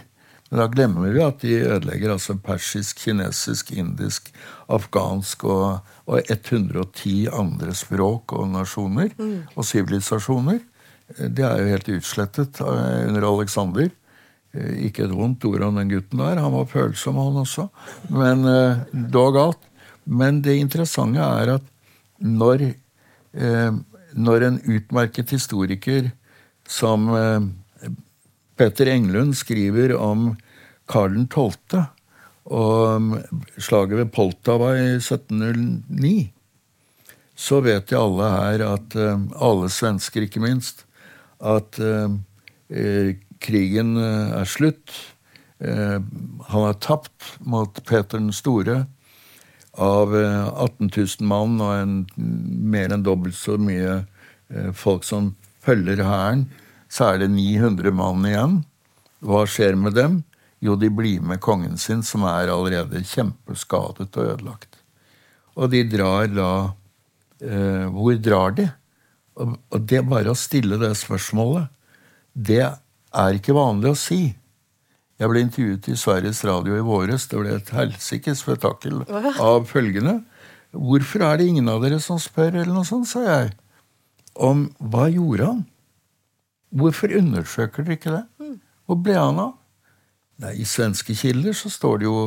[0.51, 4.29] Men da glemmer vi at de ødelegger altså persisk, kinesisk, indisk,
[4.69, 9.57] afghansk og, og 110 andre språk og nasjoner mm.
[9.57, 10.61] og sivilisasjoner.
[11.09, 13.91] Det er jo helt utslettet eh, under Alexander.
[14.55, 16.41] Eh, ikke et vondt ord om den gutten der.
[16.41, 17.69] Han var følsom, han også.
[18.09, 19.71] Men eh, dog alt.
[20.05, 21.69] Men det interessante er at
[22.21, 22.63] når,
[24.13, 26.11] når en utmerket historiker
[26.69, 27.09] som
[28.57, 30.33] Petter Englund skriver om
[30.91, 31.85] Karl 12.
[32.45, 33.21] og
[33.57, 36.33] slaget ved Poltava i 1709,
[37.35, 38.97] så vet jo alle her at
[39.43, 40.85] alle svensker, ikke minst,
[41.45, 42.17] at eh,
[42.71, 44.93] eh, krigen eh, er slutt.
[45.61, 45.99] Eh,
[46.49, 48.85] han har tapt mot Peter den store.
[49.75, 54.05] Av 18 000 mann og en, mer enn dobbelt så mye
[54.79, 55.33] folk som
[55.67, 56.45] følger hæren,
[56.95, 58.61] så er det 900 mann igjen.
[59.25, 60.21] Hva skjer med dem?
[60.63, 64.79] Jo, de blir med kongen sin, som er allerede kjempeskadet og ødelagt.
[65.59, 66.53] Og de drar da
[67.43, 68.69] eh, Hvor drar de?
[69.35, 71.67] Og, og det bare å stille det spørsmålet,
[72.35, 74.21] det er ikke vanlig å si.
[75.19, 77.27] Jeg ble intervjuet i Sveriges Radio i våres.
[77.31, 80.21] Det ble et helsikes spetakkel av følgende.
[80.75, 83.53] Hvorfor er det ingen av dere som spør, eller noe sånt, sa jeg.
[84.35, 85.63] Om hva gjorde han?
[86.75, 88.25] Hvorfor undersøker dere ikke det?
[88.85, 89.53] Hvor ble han av?
[90.43, 92.19] Nei, I svenske kilder så står det jo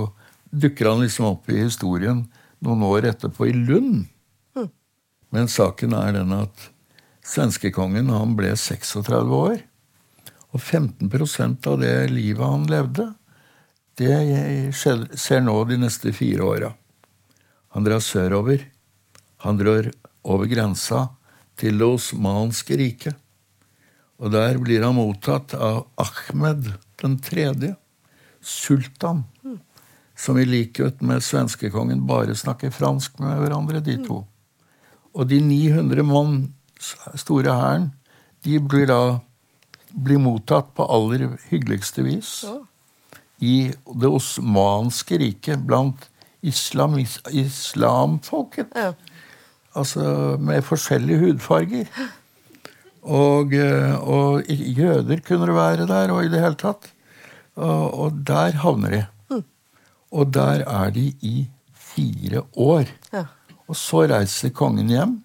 [0.48, 2.22] Dukker han liksom opp i historien
[2.64, 4.06] noen år etterpå i Lund.
[5.36, 6.70] Men saken er den at
[7.28, 9.60] svenskekongen han ble 36 år.
[10.56, 13.10] Og 15% av det livet han levde,
[14.00, 14.14] det
[14.78, 16.72] ser nå de neste fire åra.
[17.76, 18.64] Han drar sørover.
[19.44, 19.92] Han drar
[20.24, 21.10] over grensa
[21.60, 23.18] til Det osmanske riket.
[24.18, 27.76] Og der blir han mottatt av Ahmed den tredje,
[28.42, 29.26] sultan,
[30.18, 34.24] som i likhet med svenskekongen bare snakker fransk med hverandre, de to.
[35.14, 36.40] Og de 900 mann
[37.18, 37.92] store hæren,
[38.46, 39.20] de blir da
[39.98, 42.32] blir mottatt på aller hyggeligste vis
[43.42, 46.08] i det osmanske riket blant
[46.46, 46.98] islam,
[47.32, 48.74] islamfolket.
[49.78, 51.90] Altså med forskjellige hudfarger.
[53.08, 56.90] Og, eh, og, jøder kunne det være der, og i det hele tatt.
[57.56, 59.02] Og, og der havner de.
[59.32, 59.46] Mm.
[60.12, 62.92] Og der er de i fire år.
[63.14, 63.26] Ja.
[63.68, 65.18] Og så reiser kongen hjem,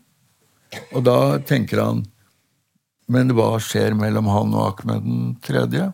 [0.96, 2.00] og da tenker han
[3.12, 5.90] men hva skjer mellom han og Ahmed den tredje?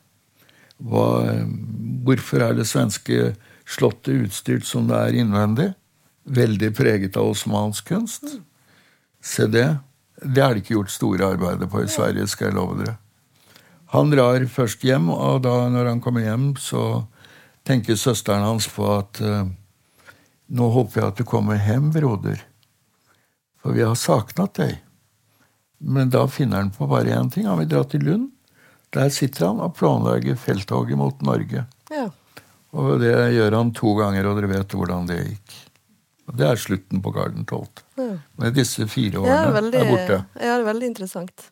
[0.79, 1.07] Hva,
[2.07, 3.33] hvorfor er det svenske
[3.69, 5.73] slottet utstyrt som det er innvendig?
[6.29, 8.37] Veldig preget av osmansk kunst.
[9.25, 9.71] Se det.
[10.23, 12.97] Det er det ikke gjort store arbeider på i Sverige, skal jeg love dere.
[13.95, 17.07] Han drar først hjem, og da når han kommer hjem, så
[17.69, 19.47] tenker søsteren hans på at uh,
[20.49, 22.43] nå håper jeg at du kommer hjem, broder,
[23.63, 24.77] for vi har savnet deg.
[25.79, 27.47] Men da finner han på bare én ting.
[27.47, 28.31] Han vil dra til Lund.
[28.97, 31.67] Der sitter han og planlegger felttoget mot Norge.
[31.93, 32.09] Ja.
[32.77, 35.55] Og det gjør han to ganger, og dere vet hvordan det gikk.
[36.29, 37.85] Og Det er slutten på Garden 12.
[37.99, 38.09] Ja.
[38.37, 40.19] Men disse fire årene ja, veldig, er borte.
[40.37, 41.49] Ja, det er veldig interessant.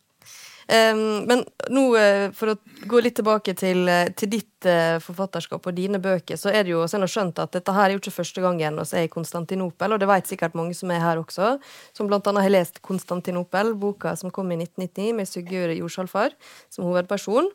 [0.66, 5.62] Um, men nå, uh, for å gå litt tilbake til, uh, til ditt uh, forfatterskap
[5.62, 8.16] og dine bøker, så er det jo sånn skjønt at dette her er jo ikke
[8.16, 11.52] første gangen vi er i Konstantinopel, og det vet sikkert mange som er her også,
[11.94, 16.34] som blant annet har lest Konstantinopel, boka som kom i 1999 med Sigurd Jordsalfar
[16.66, 17.52] som hovedperson.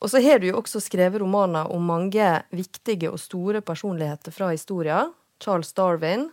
[0.00, 4.54] Og så har du jo også skrevet romaner om mange viktige og store personligheter fra
[4.54, 5.04] historia.
[5.42, 6.30] Charles Darwin,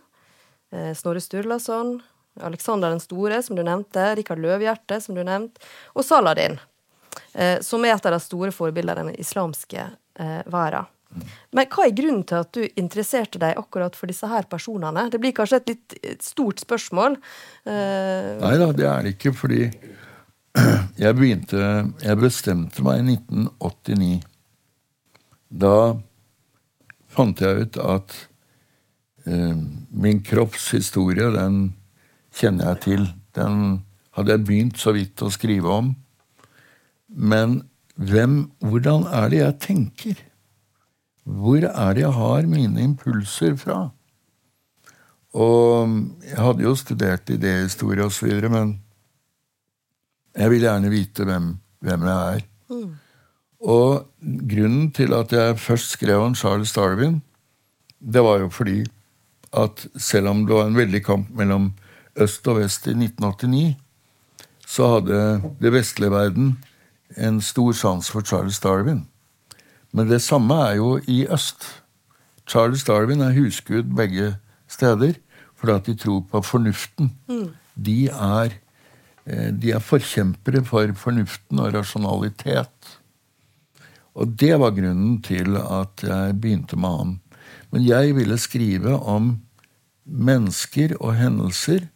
[0.98, 1.96] Snorre Sturlason,
[2.40, 5.62] Alexander den store, som du nevnte, Rikard Løvhjerte, som du nevnte,
[5.94, 6.58] og Saladin,
[7.32, 10.90] eh, som er et av de store forbildene i den islamske eh, verden.
[11.54, 15.06] Men hva er grunnen til at du interesserte deg akkurat for disse her personene?
[15.08, 17.16] Det blir kanskje et litt stort spørsmål?
[17.64, 18.32] Eh...
[18.42, 19.62] Nei da, det er det ikke, fordi
[21.04, 21.62] jeg begynte
[22.02, 24.18] Jeg bestemte meg i 1989.
[25.62, 25.76] Da
[27.16, 28.35] fant jeg ut at eh,
[29.26, 31.74] min kropps historie, den
[32.36, 33.06] kjenner jeg til.
[33.34, 33.82] Den
[34.16, 35.92] hadde jeg begynt så vidt å skrive om.
[37.06, 37.60] Men
[37.96, 40.24] hvem, hvordan er det jeg tenker?
[41.26, 43.88] Hvor er det jeg har mine impulser fra?
[45.36, 48.76] Og jeg hadde jo studert idéhistorie osv., men
[50.36, 51.50] jeg vil gjerne vite hvem,
[51.84, 52.46] hvem jeg er.
[52.70, 52.94] Mm.
[53.66, 54.06] Og
[54.52, 57.22] grunnen til at jeg først skrev om Charles Darwin,
[58.00, 58.84] det var jo fordi
[59.56, 61.72] at selv om det var en veldig kamp mellom
[62.16, 63.76] øst og vest i 1989,
[64.66, 65.20] så hadde
[65.60, 66.56] det vestlige verden
[67.16, 69.06] en stor sans for Charles Darwin.
[69.92, 71.68] Men det samme er jo i øst.
[72.46, 74.36] Charles Darwin er husgud begge
[74.68, 75.16] steder
[75.56, 77.10] fordi at de tror på fornuften.
[77.28, 77.48] Mm.
[77.86, 78.58] De, er,
[79.26, 82.98] eh, de er forkjempere for fornuften og rasjonalitet.
[84.14, 87.14] Og det var grunnen til at jeg begynte med han.
[87.72, 89.38] Men jeg ville skrive om
[90.06, 91.88] mennesker og hendelser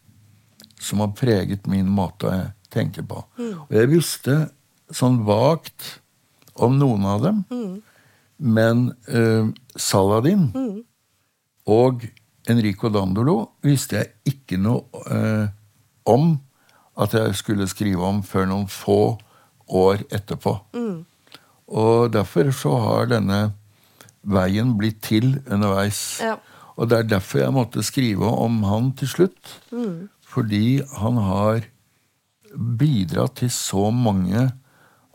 [0.81, 2.39] som har preget min måte å
[2.73, 3.23] tenke på.
[3.39, 3.53] Mm.
[3.67, 4.37] Og jeg visste
[4.91, 5.97] sånn vagt
[6.61, 7.75] om noen av dem, mm.
[8.51, 10.81] men uh, Saladin mm.
[11.71, 12.05] og
[12.51, 15.47] Enrico Dandolo visste jeg ikke noe uh,
[16.09, 16.33] om
[17.01, 19.15] at jeg skulle skrive om før noen få
[19.71, 20.57] år etterpå.
[21.71, 23.39] Og derfor så har denne
[24.27, 26.19] veien blitt til underveis.
[26.21, 26.35] Ja.
[26.81, 29.51] Og det er derfor jeg måtte skrive om han til slutt.
[29.69, 30.09] Mm.
[30.25, 31.67] Fordi han har
[32.51, 34.47] bidratt til så mange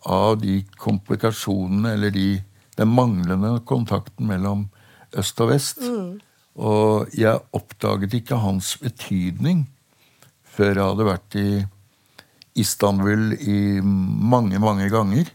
[0.06, 2.28] av de komplikasjonene eller de
[2.76, 4.66] den manglende kontakten mellom
[5.16, 5.80] øst og vest.
[6.56, 9.66] Og jeg oppdaget ikke hans betydning
[10.56, 11.48] før jeg hadde vært i
[12.56, 15.28] Istanbul i mange, mange ganger.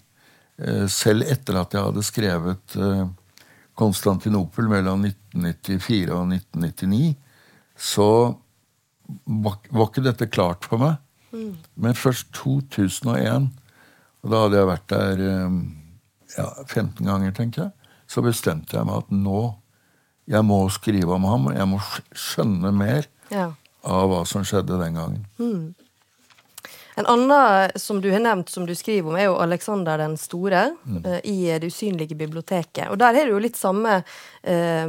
[0.58, 3.04] Eh, selv etter at jeg hadde skrevet eh,
[3.80, 7.16] Konstantinopel mellom 1994 og 1999,
[7.82, 8.08] så
[9.26, 10.98] var, var ikke dette klart for meg.
[11.80, 13.48] Men først 2001,
[14.22, 15.56] og da hadde jeg vært der eh,
[16.38, 17.72] ja, 15 ganger, tenker jeg,
[18.12, 19.42] så bestemte jeg meg at nå
[20.32, 21.48] jeg må skrive om ham.
[21.50, 21.80] og Jeg må
[22.16, 23.48] skjønne mer Ja.
[23.88, 25.24] av hva som skjedde den gangen.
[26.96, 30.72] En annen som du har nevnt, som du skriver om, er jo Alexander den store
[30.86, 31.06] Mm.
[31.06, 32.90] eh, i Det usynlige biblioteket.
[32.90, 34.04] Og der har du jo litt samme
[34.44, 34.88] eh,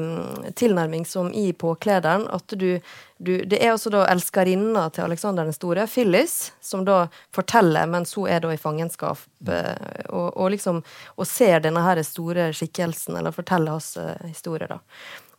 [0.55, 2.27] tilnærming som i Påklederen.
[2.31, 2.81] At du,
[3.23, 8.15] du Det er også da elskerinna til Alexander den store, Phyllis, som da forteller mens
[8.19, 10.83] hun er da i fangenskap, eh, og, og liksom
[11.17, 14.81] og ser denne her store skikkelsen, eller forteller hans eh, historie, da.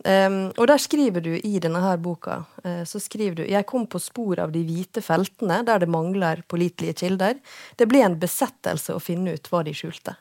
[0.04, 3.86] Um, og der skriver du i denne her boka uh, så skriver du Jeg kom
[3.88, 7.38] på spor av de hvite feltene der det mangler pålitelige kilder.
[7.80, 10.18] Det ble en besettelse å finne ut hva de skjulte.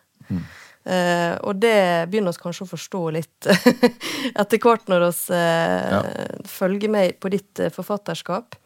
[0.82, 3.48] Eh, og det begynner oss kanskje å forstå litt
[4.40, 8.56] etter hvert når vi følger med på ditt uh, forfatterskap.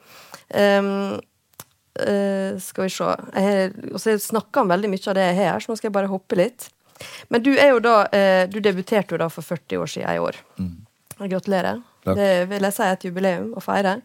[0.54, 1.18] Um,
[2.00, 5.60] eh, skal vi se Jeg også snakka om veldig mye av det jeg har her,
[5.60, 6.68] så nå skal jeg bare hoppe litt.
[7.28, 10.22] Men du er jo da eh, Du debuterte jo da for 40 år siden i
[10.22, 10.38] år.
[11.16, 11.82] Gratulerer.
[12.06, 12.18] Takk.
[12.20, 13.96] Det vil jeg si er et jubileum å feire.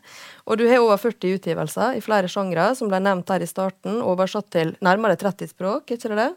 [0.49, 3.99] Og du har over 40 utgivelser i flere sjangre, som ble nevnt her i starten,
[4.01, 6.31] oversatt til nærmere 30 språk, ikke det?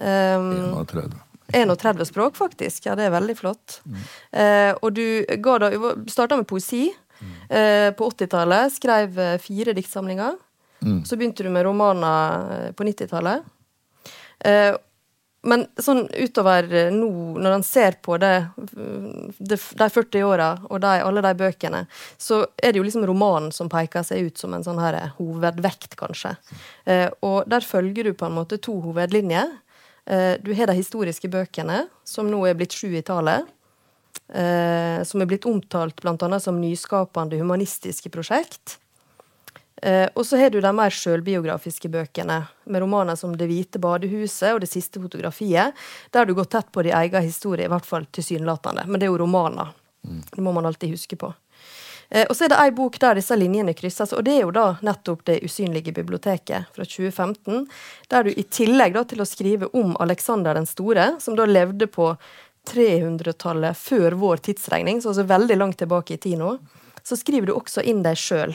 [0.00, 1.20] Um, 31.
[1.52, 2.86] 31 språk, faktisk.
[2.86, 3.80] Ja, det er veldig flott.
[4.30, 5.70] Eh, og du ga da
[6.10, 6.88] starta med poesi
[7.48, 8.76] eh, på 80-tallet.
[8.76, 10.38] Skrev eh, fire diktsamlinger.
[11.04, 13.42] Så begynte du med romaner på 90-tallet.
[14.40, 14.72] Uh,
[15.44, 20.94] men sånn utover nå, når han ser på det, det de 40 åra og de,
[21.04, 21.82] alle de bøkene,
[22.16, 25.98] så er det jo liksom romanen som peker seg ut som en sånn her hovedvekt,
[26.00, 26.32] kanskje.
[27.24, 29.52] Og der følger du på en måte to hovedlinjer.
[30.06, 33.48] Eh, du har de historiske bøkene, som nå er blitt sju i tallet.
[34.30, 36.38] Eh, som er blitt omtalt bl.a.
[36.40, 38.78] som nyskapende humanistiske prosjekt.
[39.82, 44.54] Eh, og så har du de mer sjølbiografiske bøkene, med romaner som 'Det hvite badehuset'
[44.54, 45.72] og 'Det siste fotografiet',
[46.12, 48.86] der du går tett på din egen historie, i hvert fall tilsynelatende.
[48.86, 49.72] Men det er jo romaner.
[50.02, 51.34] Det må man alltid huske på.
[52.10, 54.54] Eh, og så er det ei bok der disse linjene krysses, og det er jo
[54.54, 57.66] da nettopp Det usynlige biblioteket fra 2015,
[58.10, 61.86] der du i tillegg da til å skrive om Alexander den store, som da levde
[61.86, 62.12] på
[62.70, 66.56] 300-tallet før vår tidsregning, så altså veldig langt tilbake i tid nå,
[67.06, 68.54] så skriver du også inn deg sjøl.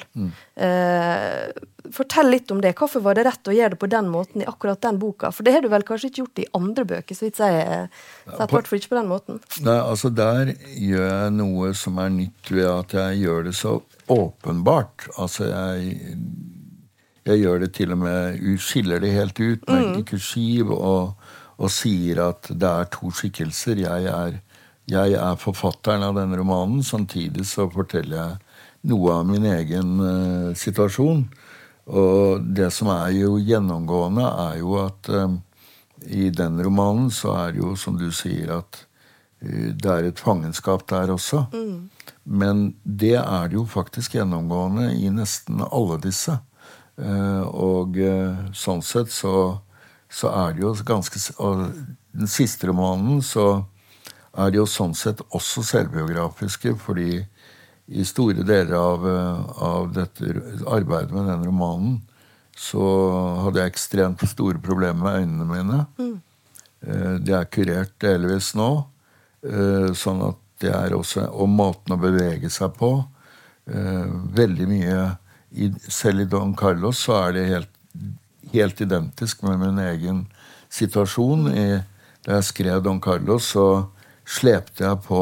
[0.56, 1.48] Eh,
[1.94, 2.74] fortell litt om det.
[2.78, 5.32] Hvorfor var det rett å gjøre det på den måten i akkurat den boka?
[5.36, 8.32] For det har du vel kanskje ikke gjort i andre bøker, så vidt jeg sett,
[8.32, 9.42] i hvert fall ikke på den måten.
[9.66, 13.78] Nei, altså Der gjør jeg noe som er nytt ved at jeg gjør det så
[14.12, 15.10] åpenbart.
[15.18, 15.98] Altså jeg,
[17.26, 20.04] jeg gjør det til og med skiller det helt ut med mm.
[20.10, 21.16] kursiv og,
[21.58, 23.82] og sier at det er to skikkelser.
[23.86, 24.40] Jeg er,
[24.90, 26.84] jeg er forfatteren av denne romanen.
[26.86, 31.26] Samtidig så forteller jeg noe av min egen uh, situasjon.
[31.86, 35.36] Og det som er jo gjennomgående, er jo at eh,
[36.18, 38.80] i den romanen så er det jo, som du sier, at
[39.46, 41.46] uh, det er et fangenskap der også.
[42.26, 46.40] Men det er det jo faktisk gjennomgående i nesten alle disse.
[46.98, 47.98] Uh, og
[48.56, 49.60] sånn sett så,
[50.10, 51.66] så er det jo ganske Og
[52.16, 53.66] den siste romanen så
[54.38, 57.26] er jo sånn sett også selvbiografiske, fordi
[57.88, 60.34] i store deler av, eh, av dette
[60.68, 62.02] arbeidet med den romanen
[62.56, 62.82] så
[63.44, 65.80] hadde jeg ekstremt store problemer med øynene mine.
[66.00, 66.16] Mm.
[67.26, 68.70] De er kurert delvis nå,
[69.44, 73.06] eh, sånn at det er også Og måten å bevege seg på.
[73.68, 74.06] eh,
[74.36, 75.18] Veldig mye
[75.90, 77.70] Selv i Don Carlos så er det helt,
[78.52, 80.28] helt identisk med min egen
[80.70, 81.48] situasjon.
[81.48, 81.84] I,
[82.26, 83.88] da jeg skrev Don Carlos, så
[84.26, 85.22] slepte jeg på,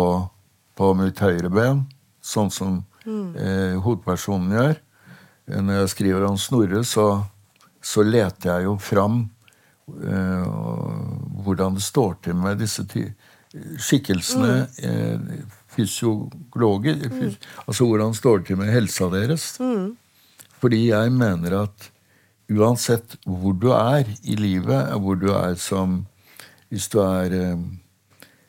[0.80, 1.84] på mitt høyre ben,
[2.24, 2.82] sånn som
[3.36, 4.78] eh, hovedpersonen gjør.
[5.51, 7.08] Eh, Når jeg skriver om Snorre, så,
[7.84, 9.26] så leter jeg jo fram
[10.08, 10.45] eh,
[11.43, 12.86] hvordan det står til med disse
[13.84, 14.54] skikkelsene.
[14.80, 15.43] Eh,
[15.74, 17.36] fysiologer fys
[17.66, 19.47] Altså hvordan står det til med helsa deres.
[20.62, 21.89] Fordi jeg mener at
[22.54, 26.06] uansett hvor du er i livet, hvor du er som
[26.74, 27.58] Hvis du er eh,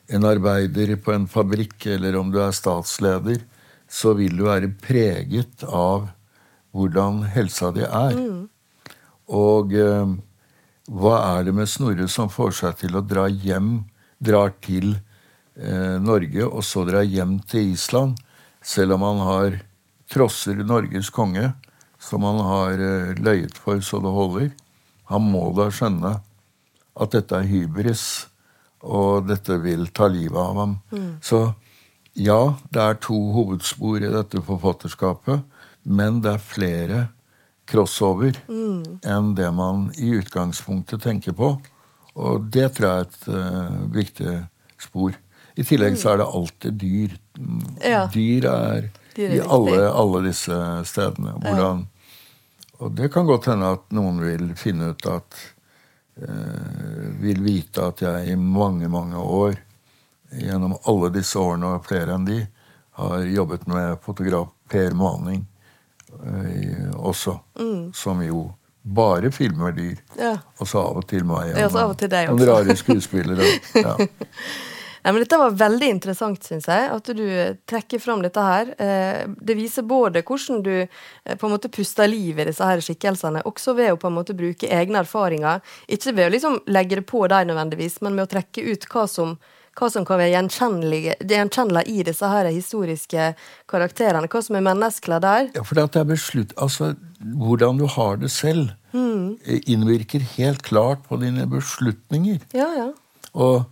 [0.07, 3.41] en arbeider på en fabrikk, eller om du er statsleder,
[3.89, 6.09] så vil du være preget av
[6.75, 8.17] hvordan helsa di er.
[9.31, 10.15] Og eh,
[10.91, 13.85] hva er det med Snorre som får seg til å dra hjem
[14.21, 14.95] drar til
[15.57, 18.19] eh, Norge og så drar hjem til Island,
[18.61, 19.57] selv om han har
[20.11, 21.51] trosser Norges konge,
[21.99, 24.53] som han har eh, løyet for så det holder.
[25.11, 26.17] Han må da skjønne
[26.95, 28.27] at dette er hybris,
[28.85, 30.75] og dette vil ta livet av ham.
[31.25, 31.41] Så
[32.15, 35.43] ja, det er to hovedspor i dette forfatterskapet,
[35.83, 36.99] men det er flere
[37.69, 41.55] crossover enn det man i utgangspunktet tenker på.
[42.15, 44.35] Og det tror jeg er et uh, viktig
[44.79, 45.17] spor.
[45.55, 47.17] I tillegg så er det alltid dyr.
[47.83, 48.05] Ja.
[48.11, 50.55] Dyr er Dyr er i alle, alle disse
[50.87, 51.35] stedene.
[51.43, 51.85] Hvordan,
[52.83, 55.37] Og det kan godt hende at noen vil finne ut at
[57.19, 59.57] Vil vite at jeg i mange, mange år,
[60.31, 62.37] gjennom alle disse årene og flere enn de,
[62.95, 65.41] har jobbet med fotograf Per Maning
[66.23, 67.35] eh, også.
[67.93, 68.45] Som jo
[68.85, 69.97] bare filmer dyr.
[70.19, 70.37] Ja.
[70.59, 71.51] Og så av og til meg.
[71.57, 73.49] Ja, så av og til deg noen rare skuespillere.
[73.85, 73.97] Ja.
[75.05, 76.85] Nei, men Dette var veldig interessant, syns jeg.
[76.89, 78.71] At du eh, trekker fram dette her.
[78.81, 82.81] Eh, Det viser både hvordan du eh, på en måte puster liv i disse her
[82.81, 85.61] skikkelsene, også ved å på en måte bruke egne erfaringer.
[85.85, 89.03] Ikke ved å liksom legge det på deg nødvendigvis, men med å trekke ut hva
[89.11, 89.35] som,
[89.77, 93.29] hva som kan være gjenkjennelig i disse her historiske
[93.69, 94.31] karakterene.
[94.31, 95.53] Hva som er menneskelig der.
[95.53, 99.37] Ja, for det er beslutt, altså, Hvordan du har det selv, mm.
[99.69, 102.41] innvirker helt klart på dine beslutninger.
[102.57, 102.89] Ja, ja.
[103.33, 103.63] Og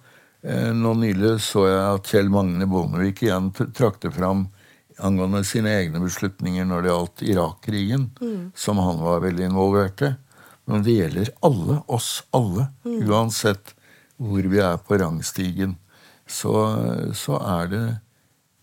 [0.44, 4.48] nå nylig så jeg at Kjell Magne Bondevik igjen trakte fram
[5.00, 8.10] angående sine egne beslutninger når det gjaldt Irak-krigen,
[8.56, 10.12] som han var veldig involvert i.
[10.70, 13.74] Men det gjelder alle, oss alle, uansett
[14.20, 15.78] hvor vi er på rangstigen.
[16.30, 16.54] Så,
[17.18, 17.86] så er det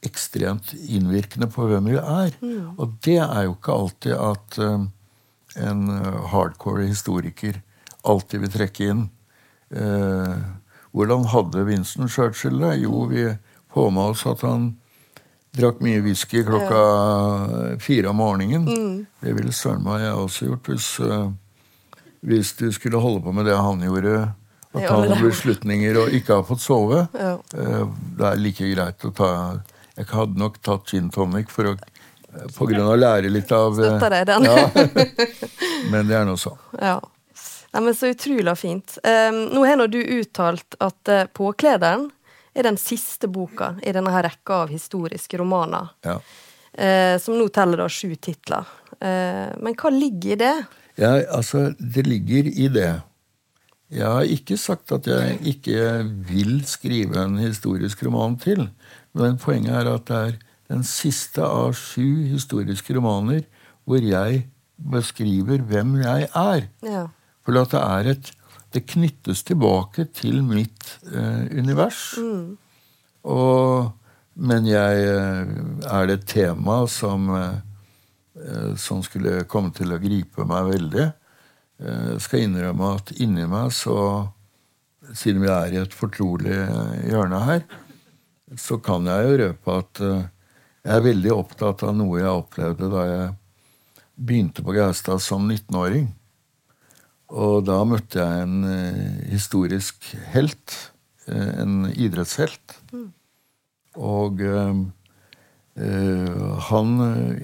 [0.07, 2.37] ekstremt innvirkende på hvem vi er.
[2.81, 4.87] Og det er jo ikke alltid at eh,
[5.61, 7.61] en eh, hardcore historiker
[8.09, 9.03] alltid vil trekke inn.
[9.77, 10.37] Eh,
[10.93, 12.75] hvordan hadde Winston Churchill det?
[12.83, 13.29] Jo, vi
[13.75, 14.77] får med oss at han
[15.57, 16.81] drakk mye whisky klokka
[17.83, 18.67] fire om morgenen.
[19.21, 21.31] Det ville søren meg jeg også gjort hvis, eh,
[22.27, 24.33] hvis du skulle holde på med det han gjorde.
[24.71, 27.01] At han ta noen beslutninger og ikke ha fått sove.
[27.19, 27.33] Ja.
[27.59, 27.87] Eh,
[28.19, 29.31] Det er like greit å ta
[29.97, 33.51] Jeg hadde nok tatt gin tonic for å, eh, på grunn av å lære litt
[33.53, 34.45] av eh, Støtter deg den.
[34.47, 34.71] Ja.
[35.91, 36.57] Men det er nå sånn.
[36.81, 37.01] Ja.
[37.71, 38.99] Nei, men Så utrolig fint.
[39.05, 42.09] Um, nå har du uttalt at uh, Påklederen
[42.55, 46.21] er den siste boka i denne her rekka av historiske romaner, Ja.
[46.71, 48.67] Uh, som nå teller da sju titler.
[49.03, 50.57] Uh, men hva ligger i det?
[51.01, 52.93] Ja, altså, det ligger i det.
[53.91, 58.69] Jeg har ikke sagt at jeg ikke vil skrive en historisk roman til.
[59.19, 60.37] Men poenget er at det er
[60.71, 63.43] den siste av sju historiske romaner
[63.83, 64.45] hvor jeg
[64.79, 66.69] beskriver hvem jeg er.
[66.87, 67.09] Ja.
[67.51, 68.37] For at det er et
[68.71, 72.15] Det knyttes tilbake til mitt eh, univers.
[73.27, 73.89] Og,
[74.39, 75.49] men jeg eh,
[75.91, 81.09] Er det et tema som, eh, som skulle komme til å gripe meg veldig?
[81.83, 83.97] Eh, skal innrømme at inni meg så
[85.11, 86.55] Siden vi er i et fortrolig
[87.09, 87.63] hjørne her,
[88.55, 93.07] så kan jeg jo røpe at jeg er veldig opptatt av noe jeg opplevde da
[93.09, 93.25] jeg
[94.15, 96.07] begynte på Gaustad som 19-åring.
[97.31, 100.93] Og da møtte jeg en eh, historisk helt.
[101.31, 102.81] eh, en idrettshelt.
[104.01, 104.81] Og eh,
[106.71, 106.89] han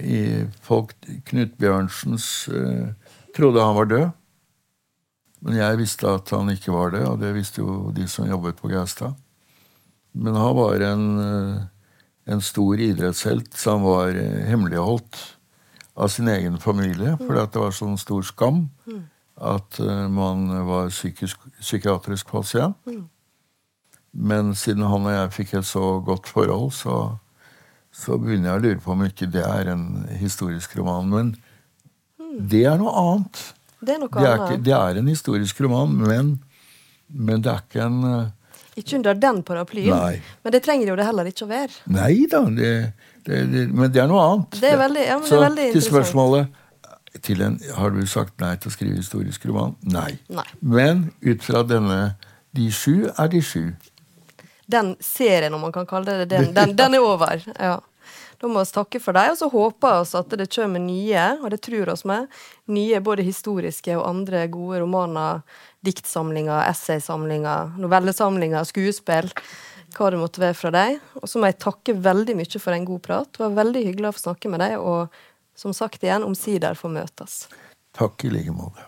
[0.03, 0.19] i
[0.61, 0.91] folk
[1.25, 2.27] Knut Bjørnsens
[3.33, 4.09] trodde han var død.
[5.47, 8.59] Men jeg visste at han ikke var det, og det visste jo de som jobbet
[8.59, 9.15] på Gaustad.
[10.13, 11.07] Men han var en,
[12.27, 14.11] en stor idrettshelt som var
[14.49, 15.17] hemmeligholdt
[15.97, 18.65] av sin egen familie, fordi at det var sånn stor skam
[19.37, 22.75] at eh, man var psykisk, psykiatrisk pasient.
[24.17, 26.95] Men siden han og jeg fikk et så godt forhold, så,
[27.93, 29.83] så begynner jeg å lure på om ikke det er en
[30.17, 31.11] historisk roman.
[31.11, 31.35] Men
[32.49, 33.43] det er noe annet.
[33.77, 34.49] Det er noe Det er, annet.
[34.55, 36.33] ikke, det er en historisk roman, men,
[37.13, 39.93] men det er ikke en eh, Ikke under den paraplyen.
[39.93, 40.17] Nei.
[40.43, 41.77] Men det trenger jo det heller ikke å være.
[41.93, 42.71] Nei da, det,
[43.27, 44.57] men det er noe annet.
[44.61, 45.27] Det er veldig- ja, men
[45.57, 46.63] det Så til spørsmålet
[47.25, 49.75] til en, Har du sagt nei til å skrive historisk roman?
[49.81, 50.17] Nei.
[50.29, 50.47] Nei.
[50.61, 52.17] Men ut fra denne
[52.55, 53.75] De sju er de sju.
[54.67, 57.43] Den serien, om man kan kalle det den, den, den er over.
[57.55, 57.77] Ja.
[58.37, 61.49] Da må vi takke for deg, og så håper vi at det kommer nye, og
[61.53, 62.27] det tror vi med,
[62.69, 65.41] nye både historiske og andre gode romaner,
[65.85, 69.31] diktsamlinger, essaysamlinger, novellesamlinger, skuespill,
[69.97, 70.99] hva det måtte være fra deg.
[71.21, 73.31] Og så må jeg takke veldig mye for en god prat.
[73.33, 75.17] Det var veldig hyggelig å få snakke med deg, og
[75.57, 77.47] som sagt igjen, omsider får møtes.
[77.97, 78.85] Takk i like måte.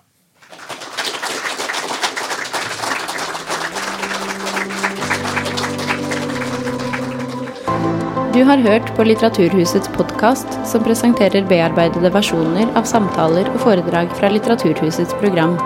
[8.34, 14.30] Du har hørt på Litteraturhusets podkast, som presenterer bearbeidede versjoner av samtaler og foredrag fra
[14.32, 15.58] Litteraturhusets program.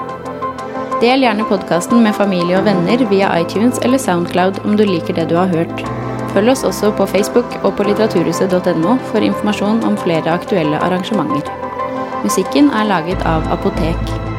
[1.03, 5.27] Del gjerne podkasten med familie og venner via iTunes eller Soundcloud om du liker det
[5.29, 6.02] du har hørt.
[6.33, 11.49] Følg oss også på Facebook og på litteraturhuset.no for informasjon om flere aktuelle arrangementer.
[12.25, 14.32] Musikken er laget av Apotek.